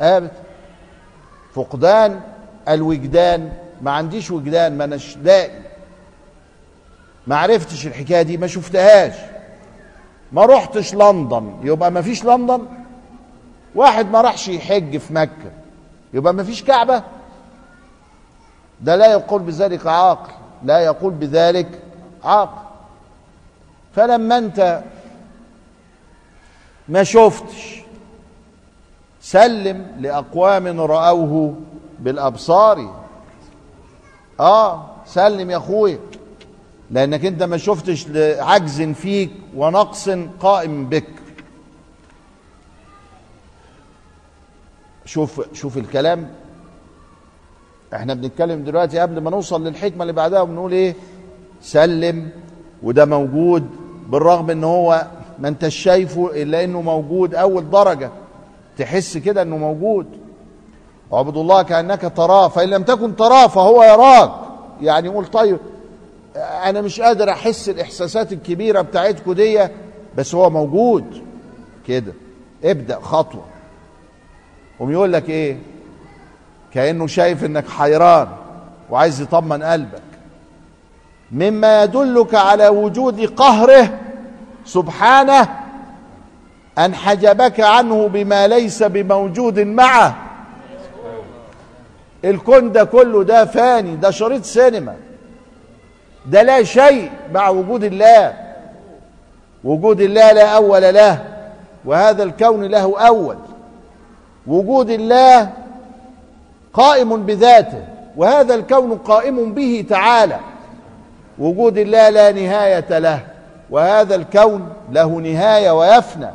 ابدا 0.00 0.30
فقدان 1.54 2.20
الوجدان 2.68 3.52
ما 3.82 3.90
عنديش 3.90 4.30
وجدان 4.30 4.78
ما 4.78 4.84
اناش 4.84 5.16
لاقي 5.16 5.60
ما 7.26 7.36
عرفتش 7.36 7.86
الحكاية 7.86 8.22
دي 8.22 8.36
ما 8.36 8.46
شفتهاش. 8.46 9.14
ما 10.32 10.46
رحتش 10.46 10.94
لندن 10.94 11.56
يبقى 11.62 11.90
ما 11.90 12.02
فيش 12.02 12.24
لندن؟ 12.24 12.66
واحد 13.74 14.10
ما 14.10 14.20
راحش 14.20 14.48
يحج 14.48 14.96
في 14.96 15.12
مكة 15.14 15.50
يبقى 16.12 16.34
ما 16.34 16.42
فيش 16.44 16.64
كعبة؟ 16.64 17.02
ده 18.80 18.96
لا 18.96 19.12
يقول 19.12 19.42
بذلك 19.42 19.86
عاقل 19.86 20.30
لا 20.64 20.78
يقول 20.78 21.12
بذلك 21.12 21.80
عاقل. 22.24 22.66
فلما 23.94 24.38
انت 24.38 24.82
ما 26.88 27.02
شفتش 27.04 27.82
سلم 29.20 29.86
لأقوام 30.00 30.80
رأوه 30.80 31.54
بالأبصار. 31.98 33.05
آه 34.40 34.86
سلم 35.06 35.50
يا 35.50 35.56
اخويا 35.56 35.98
لأنك 36.90 37.24
أنت 37.24 37.42
ما 37.42 37.56
شفتش 37.56 38.08
لعجز 38.08 38.82
فيك 38.82 39.30
ونقص 39.56 40.08
قائم 40.40 40.88
بك. 40.88 41.08
شوف 45.04 45.40
شوف 45.52 45.76
الكلام. 45.78 46.30
إحنا 47.94 48.14
بنتكلم 48.14 48.64
دلوقتي 48.64 48.98
قبل 48.98 49.20
ما 49.20 49.30
نوصل 49.30 49.66
للحكمة 49.66 50.02
اللي 50.02 50.12
بعدها 50.12 50.40
وبنقول 50.40 50.72
إيه؟ 50.72 50.94
سلم 51.62 52.30
وده 52.82 53.04
موجود 53.04 53.66
بالرغم 54.08 54.50
إن 54.50 54.64
هو 54.64 55.06
ما 55.38 55.48
أنتش 55.48 55.76
شايفه 55.76 56.42
إلا 56.42 56.64
إنه 56.64 56.82
موجود 56.82 57.34
أول 57.34 57.70
درجة. 57.70 58.10
تحس 58.78 59.18
كده 59.18 59.42
إنه 59.42 59.56
موجود. 59.56 60.06
اعبد 61.12 61.36
الله 61.36 61.62
كأنك 61.62 62.12
تراه 62.16 62.48
فإن 62.48 62.68
لم 62.68 62.82
تكن 62.82 63.16
تراه 63.16 63.46
فهو 63.46 63.82
يراك. 63.82 64.30
يعني 64.80 65.08
يقول 65.08 65.26
طيب 65.26 65.58
أنا 66.36 66.80
مش 66.80 67.00
قادر 67.00 67.30
أحس 67.30 67.68
الإحساسات 67.68 68.32
الكبيرة 68.32 68.80
بتاعتكم 68.80 69.32
دي 69.32 69.68
بس 70.16 70.34
هو 70.34 70.50
موجود. 70.50 71.22
كده. 71.88 72.12
ابدأ 72.64 73.00
خطوة. 73.00 73.44
قوم 74.78 74.90
يقول 74.92 75.12
لك 75.12 75.30
إيه؟ 75.30 75.58
كأنه 76.74 77.06
شايف 77.06 77.44
إنك 77.44 77.68
حيران 77.68 78.28
وعايز 78.90 79.20
يطمن 79.20 79.62
قلبك. 79.62 80.02
مما 81.32 81.82
يدلك 81.82 82.34
على 82.34 82.68
وجود 82.68 83.20
قهره 83.20 83.98
سبحانه 84.64 85.48
أن 86.78 86.94
حجبك 86.94 87.60
عنه 87.60 88.06
بما 88.08 88.48
ليس 88.48 88.82
بموجود 88.82 89.60
معه. 89.60 90.25
الكون 92.26 92.72
ده 92.72 92.84
كله 92.84 93.24
ده 93.24 93.44
فاني 93.44 93.96
ده 93.96 94.10
شريط 94.10 94.44
سينما. 94.44 94.94
ده 96.26 96.42
لا 96.42 96.62
شيء 96.62 97.10
مع 97.32 97.48
وجود 97.48 97.84
الله. 97.84 98.34
وجود 99.64 100.00
الله 100.00 100.32
لا 100.32 100.56
أول 100.56 100.94
له 100.94 101.24
وهذا 101.84 102.22
الكون 102.22 102.64
له 102.64 103.06
أول. 103.06 103.36
وجود 104.46 104.90
الله 104.90 105.50
قائم 106.72 107.26
بذاته 107.26 107.82
وهذا 108.16 108.54
الكون 108.54 108.98
قائم 108.98 109.54
به 109.54 109.84
تعالى. 109.88 110.38
وجود 111.38 111.78
الله 111.78 112.08
لا 112.08 112.32
نهاية 112.32 112.98
له 112.98 113.20
وهذا 113.70 114.14
الكون 114.14 114.68
له 114.92 115.06
نهاية 115.06 115.70
ويفنى. 115.70 116.30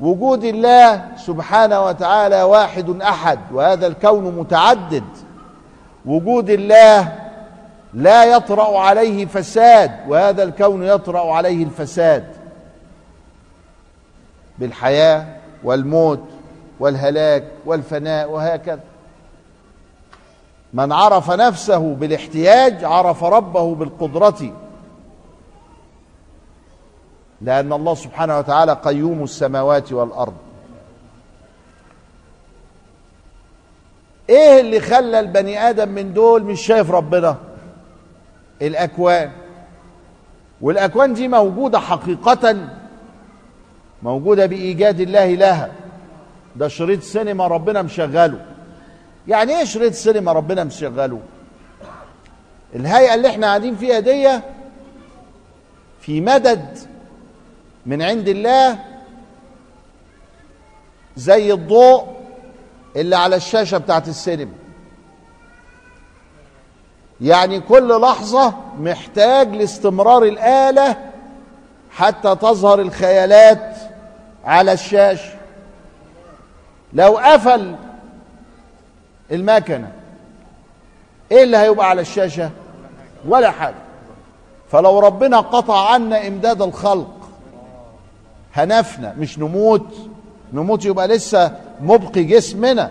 وجود 0.00 0.44
الله 0.44 1.08
سبحانه 1.16 1.84
وتعالى 1.84 2.42
واحد 2.42 3.00
أحد 3.02 3.38
وهذا 3.52 3.86
الكون 3.86 4.24
متعدد. 4.24 5.04
وجود 6.06 6.50
الله 6.50 7.12
لا 7.94 8.24
يطرأ 8.24 8.78
عليه 8.78 9.26
فساد 9.26 9.90
وهذا 10.08 10.42
الكون 10.42 10.82
يطرأ 10.82 11.32
عليه 11.32 11.64
الفساد. 11.64 12.24
بالحياة 14.58 15.26
والموت 15.64 16.24
والهلاك 16.80 17.44
والفناء 17.66 18.30
وهكذا. 18.30 18.80
من 20.72 20.92
عرف 20.92 21.30
نفسه 21.30 21.94
بالاحتياج 21.94 22.84
عرف 22.84 23.24
ربه 23.24 23.74
بالقدرة. 23.74 24.52
لأن 27.40 27.72
الله 27.72 27.94
سبحانه 27.94 28.38
وتعالى 28.38 28.72
قيوم 28.72 29.22
السماوات 29.22 29.92
والأرض. 29.92 30.34
إيه 34.30 34.60
اللي 34.60 34.80
خلى 34.80 35.20
البني 35.20 35.58
آدم 35.70 35.88
من 35.88 36.14
دول 36.14 36.42
مش 36.44 36.66
شايف 36.66 36.90
ربنا؟ 36.90 37.36
الأكوان. 38.62 39.30
والأكوان 40.60 41.14
دي 41.14 41.28
موجودة 41.28 41.78
حقيقة 41.78 42.68
موجودة 44.02 44.46
بإيجاد 44.46 45.00
الله 45.00 45.34
لها. 45.34 45.70
ده 46.56 46.68
شريط 46.68 47.02
سينما 47.02 47.46
ربنا 47.46 47.82
مشغله. 47.82 48.40
يعني 49.28 49.58
إيه 49.58 49.64
شريط 49.64 49.92
سينما 49.92 50.32
ربنا 50.32 50.64
مشغله؟ 50.64 51.20
الهيئة 52.74 53.14
اللي 53.14 53.28
إحنا 53.28 53.46
قاعدين 53.46 53.76
فيها 53.76 54.00
دي 54.00 54.40
في 56.00 56.20
مدد 56.20 56.78
من 57.88 58.02
عند 58.02 58.28
الله 58.28 58.78
زي 61.16 61.52
الضوء 61.52 62.04
اللي 62.96 63.16
على 63.16 63.36
الشاشة 63.36 63.78
بتاعت 63.78 64.08
السينما. 64.08 64.52
يعني 67.20 67.60
كل 67.60 68.00
لحظة 68.00 68.54
محتاج 68.78 69.54
لاستمرار 69.54 70.22
الآلة 70.22 70.96
حتى 71.90 72.34
تظهر 72.36 72.80
الخيالات 72.80 73.76
على 74.44 74.72
الشاشة. 74.72 75.32
لو 76.92 77.18
قفل 77.18 77.76
المكنة 79.32 79.92
إيه 81.32 81.42
اللي 81.42 81.56
هيبقى 81.56 81.88
على 81.88 82.00
الشاشة؟ 82.00 82.50
ولا 83.28 83.50
حاجة. 83.50 83.74
فلو 84.70 84.98
ربنا 84.98 85.40
قطع 85.40 85.92
عنا 85.92 86.26
إمداد 86.26 86.62
الخلق 86.62 87.17
هنفنى 88.58 89.12
مش 89.18 89.38
نموت. 89.38 89.86
نموت 90.52 90.84
يبقى 90.84 91.08
لسه 91.08 91.56
مبقي 91.80 92.24
جسمنا. 92.24 92.90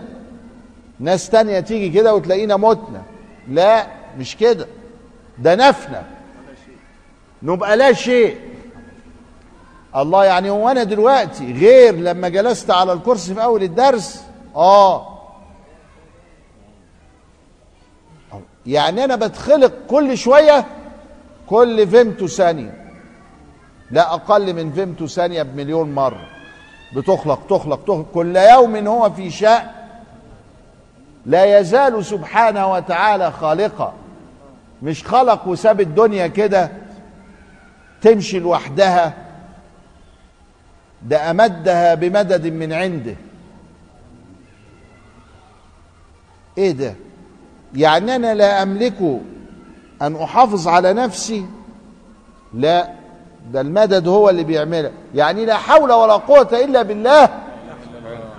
ناس 1.00 1.30
تانية 1.30 1.60
تيجي 1.60 1.88
كده 1.90 2.14
وتلاقينا 2.14 2.56
متنا. 2.56 3.02
لا 3.48 3.86
مش 4.18 4.36
كده. 4.36 4.66
ده 5.38 5.54
نفنى 5.54 6.02
نبقى 7.42 7.76
لا 7.76 7.92
شيء. 7.92 8.36
الله 9.96 10.24
يعني 10.24 10.50
هو 10.50 10.68
أنا 10.68 10.84
دلوقتي 10.84 11.52
غير 11.52 11.94
لما 11.94 12.28
جلست 12.28 12.70
على 12.70 12.92
الكرسي 12.92 13.34
في 13.34 13.42
أول 13.42 13.62
الدرس؟ 13.62 14.24
آه. 14.56 15.18
يعني 18.66 19.04
أنا 19.04 19.16
بتخلق 19.16 19.72
كل 19.90 20.18
شوية 20.18 20.64
كل 21.46 21.88
فيمتو 21.88 22.26
ثانية. 22.26 22.87
لا 23.90 24.14
أقل 24.14 24.54
من 24.54 24.72
فيمتو 24.72 25.06
ثانية 25.06 25.42
بمليون 25.42 25.94
مرة. 25.94 26.26
بتخلق 26.96 27.46
تخلق 27.46 27.84
تخلق. 27.84 28.06
كل 28.14 28.36
يوم 28.36 28.86
هو 28.86 29.10
في 29.10 29.30
شأن 29.30 29.66
لا 31.26 31.58
يزال 31.58 32.04
سبحانه 32.04 32.72
وتعالى 32.72 33.32
خالقا. 33.32 33.94
مش 34.82 35.04
خلق 35.04 35.48
وساب 35.48 35.80
الدنيا 35.80 36.26
كده 36.26 36.72
تمشي 38.00 38.38
لوحدها. 38.38 39.14
ده 41.02 41.30
أمدها 41.30 41.94
بمدد 41.94 42.46
من 42.46 42.72
عنده. 42.72 43.14
إيه 46.58 46.72
ده؟ 46.72 46.94
يعني 47.74 48.16
أنا 48.16 48.34
لا 48.34 48.62
أملك 48.62 49.20
أن 50.02 50.16
أحافظ 50.16 50.68
على 50.68 50.92
نفسي؟ 50.92 51.46
لا. 52.54 52.97
ده 53.52 53.60
المدد 53.60 54.08
هو 54.08 54.30
اللي 54.30 54.44
بيعملها. 54.44 54.90
يعني 55.14 55.44
لا 55.44 55.56
حول 55.56 55.92
ولا 55.92 56.12
قوة 56.12 56.48
إلا 56.52 56.82
بالله. 56.82 57.28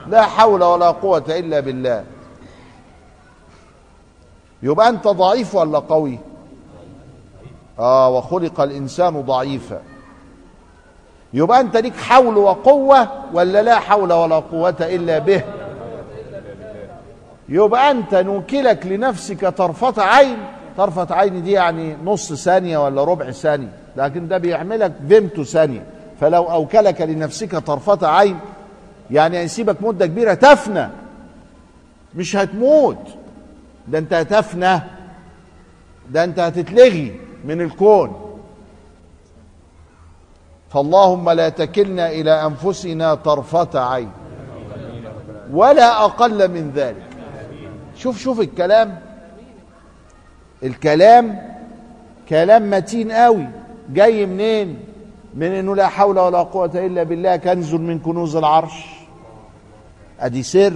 لا 0.07 0.21
حول 0.21 0.63
ولا 0.63 0.91
قوة 0.91 1.23
إلا 1.29 1.59
بالله. 1.59 2.03
يبقى 4.63 4.89
أنت 4.89 5.07
ضعيف 5.07 5.55
ولا 5.55 5.79
قوي؟ 5.79 6.19
آه 7.79 8.09
وخلق 8.09 8.61
الإنسان 8.61 9.21
ضعيفا. 9.21 9.81
يبقى 11.33 11.59
أنت 11.59 11.77
ليك 11.77 11.95
حول 11.95 12.37
وقوة 12.37 13.07
ولا 13.33 13.61
لا 13.61 13.79
حول 13.79 14.13
ولا 14.13 14.35
قوة 14.35 14.75
إلا 14.81 15.19
به؟ 15.19 15.43
يبقى 17.49 17.91
أنت 17.91 18.15
نوكلك 18.15 18.85
لنفسك 18.85 19.45
طرفة 19.47 20.03
عين. 20.03 20.37
طرفة 20.77 21.15
عين 21.15 21.43
دي 21.43 21.51
يعني 21.51 21.97
نص 22.03 22.33
ثانية 22.33 22.77
ولا 22.77 23.03
ربع 23.03 23.31
ثانية. 23.31 23.78
لكن 23.97 24.27
ده 24.27 24.37
بيعملك 24.37 24.93
فيمتو 25.07 25.43
ثانية. 25.43 25.83
فلو 26.19 26.43
أوكلك 26.43 27.01
لنفسك 27.01 27.55
طرفة 27.55 28.07
عين 28.07 28.39
يعني 29.11 29.37
هيسيبك 29.37 29.81
مدة 29.81 30.05
كبيرة. 30.05 30.33
تفنى. 30.33 30.89
مش 32.15 32.35
هتموت. 32.35 33.07
ده 33.87 33.97
انت 33.97 34.13
هتفنى. 34.13 34.79
ده 36.09 36.23
انت 36.23 36.39
هتتلغي 36.39 37.19
من 37.45 37.61
الكون. 37.61 38.37
فاللهم 40.69 41.29
لا 41.29 41.49
تكلنا 41.49 42.09
إلى 42.09 42.45
أنفسنا 42.45 43.15
طرفة 43.15 43.79
عين. 43.79 44.11
ولا 45.53 46.05
أقل 46.05 46.47
من 46.47 46.71
ذلك. 46.75 47.03
شوف 47.95 48.19
شوف 48.19 48.39
الكلام. 48.39 48.99
الكلام 50.63 51.49
كلام 52.29 52.69
متين 52.69 53.11
قوي. 53.11 53.47
جاي 53.89 54.25
منين؟ 54.25 54.79
من 55.33 55.51
إنه 55.51 55.75
لا 55.75 55.87
حول 55.87 56.19
ولا 56.19 56.37
قوة 56.43 56.71
إلا 56.75 57.03
بالله 57.03 57.35
كنز 57.35 57.73
من 57.73 57.99
كنوز 57.99 58.35
العرش. 58.35 58.85
أدي 60.19 60.43
سر. 60.43 60.73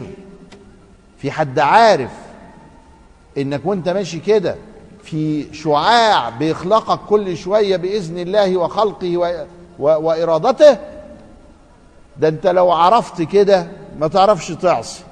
في 1.17 1.31
حد 1.31 1.59
عارف 1.59 2.11
إنك 3.37 3.61
وأنت 3.65 3.89
ماشي 3.89 4.19
كده؟ 4.19 4.55
في 5.03 5.53
شعاع 5.53 6.29
بيخلقك 6.29 6.99
كل 7.09 7.37
شوية 7.37 7.77
بإذن 7.77 8.17
الله 8.17 8.57
وخلقه 8.57 9.17
و... 9.17 9.45
و... 9.79 9.83
وإرادته؟ 9.83 10.77
ده 12.17 12.27
أنت 12.27 12.47
لو 12.47 12.71
عرفت 12.71 13.21
كده 13.21 13.67
ما 13.99 14.07
تعرفش 14.07 14.47
تعصي. 14.47 15.03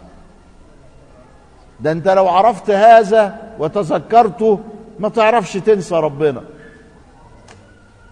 ده 1.79 1.91
أنت 1.91 2.07
لو 2.07 2.27
عرفت 2.27 2.69
هذا 2.69 3.53
وتذكرته 3.59 4.59
ما 4.99 5.09
تعرفش 5.09 5.53
تنسى 5.53 5.95
ربنا. 5.95 6.43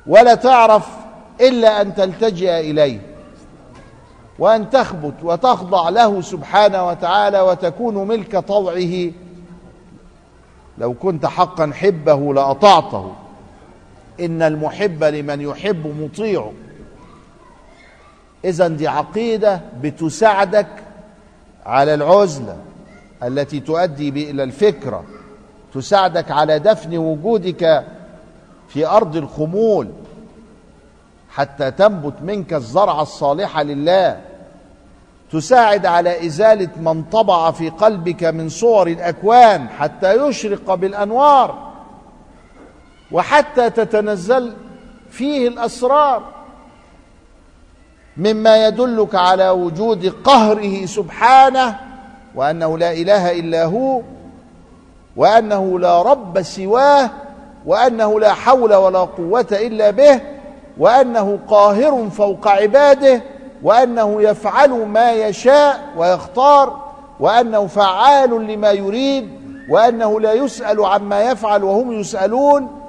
ولا 0.08 0.36
تعرف 0.36 0.88
إلا 1.42 1.82
أن 1.82 1.96
تلتجئ 1.96 2.60
إليه 2.60 3.02
وأن 4.40 4.70
تخبت 4.70 5.14
وتخضع 5.24 5.90
له 5.90 6.22
سبحانه 6.22 6.88
وتعالى 6.88 7.42
وتكون 7.42 8.08
ملك 8.08 8.38
طوعه. 8.38 9.12
لو 10.78 10.94
كنت 10.94 11.26
حقا 11.26 11.72
حبه 11.74 12.34
لأطعته. 12.34 13.14
إن 14.20 14.42
المحب 14.42 15.04
لمن 15.04 15.42
يحب 15.42 16.02
مطيع. 16.02 16.52
إذا 18.46 18.68
دي 18.68 18.88
عقيدة 18.88 19.62
بتساعدك 19.82 20.68
على 21.66 21.94
العزلة 21.94 22.58
التي 23.24 23.60
تؤدي 23.60 24.32
إلى 24.32 24.44
الفكرة. 24.44 25.04
تساعدك 25.74 26.32
على 26.32 26.60
دفن 26.60 26.98
وجودك 26.98 27.86
في 28.70 28.88
أرض 28.88 29.16
الخمول 29.16 29.90
حتى 31.30 31.72
تنبت 31.72 32.14
منك 32.22 32.54
الزرعه 32.54 33.02
الصالحه 33.02 33.64
لله 33.64 34.22
تساعد 35.32 35.86
على 35.86 36.26
إزالة 36.26 36.70
من 36.78 37.04
طبع 37.04 37.52
في 37.52 37.70
قلبك 37.70 38.24
من 38.24 38.50
صور 38.50 38.88
الأكوان 38.88 39.70
حتى 39.70 40.28
يشرق 40.28 40.74
بالأنوار 40.74 41.70
وحتى 43.12 43.70
تتنزل 43.70 44.54
فيه 45.10 45.48
الأسرار 45.48 46.24
مما 48.18 48.68
يدلك 48.68 49.16
على 49.16 49.50
وجود 49.50 50.06
قهره 50.24 50.86
سبحانه 50.86 51.80
وأنه 52.36 52.78
لا 52.78 52.92
إله 52.92 53.40
إلا 53.40 53.66
هو 53.66 54.02
وأنه 55.16 55.80
لا 55.80 56.02
رب 56.02 56.42
سواه 56.42 57.10
وأنه 57.66 58.20
لا 58.20 58.34
حول 58.34 58.74
ولا 58.74 59.00
قوة 59.00 59.48
إلا 59.52 59.92
به 59.92 60.22
وأنه 60.78 61.40
قاهر 61.48 62.10
فوق 62.10 62.48
عباده 62.48 63.22
وأنه 63.64 64.22
يفعل 64.22 64.70
ما 64.70 65.12
يشاء 65.12 65.94
ويختار 65.98 66.90
وأنه 67.20 67.68
فعال 67.68 68.48
لما 68.48 68.72
يريد 68.72 69.30
وأنه 69.70 70.20
لا 70.20 70.34
يسأل 70.34 70.86
عما 70.86 71.22
يفعل 71.22 71.64
وهم 71.64 71.92
يسألون. 71.92 72.82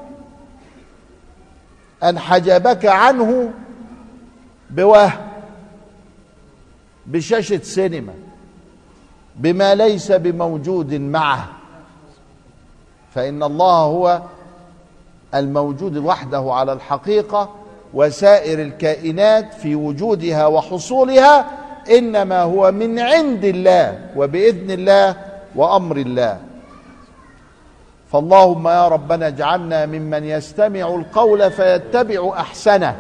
أن 2.02 2.18
حجبك 2.18 2.87
عنه 2.87 3.50
بوهم 4.70 5.11
بشاشة 7.06 7.61
سينما 7.62 8.14
بما 9.37 9.74
ليس 9.74 10.12
بموجود 10.12 10.94
معه. 10.94 11.48
فإن 13.14 13.42
الله 13.42 13.76
هو 13.76 14.20
الموجود 15.35 15.97
وحده 15.97 16.45
على 16.47 16.73
الحقيقة 16.73 17.49
وسائر 17.95 18.62
الكائنات 18.62 19.55
في 19.55 19.75
وجودها 19.75 20.47
وحصولها 20.47 21.47
إنما 21.90 22.43
هو 22.43 22.73
من 22.73 22.99
عند 22.99 23.45
الله 23.45 23.99
وبإذن 24.16 24.71
الله 24.71 25.16
وأمر 25.57 25.97
الله. 25.97 26.38
فاللهم 28.12 28.69
يا 28.69 28.88
ربنا 28.88 29.27
اجعلنا 29.27 29.87
ممن 29.87 30.25
يستمع 30.25 30.94
القول 30.94 31.50
فيتبع 31.50 32.33
أحسنه. 32.40 32.96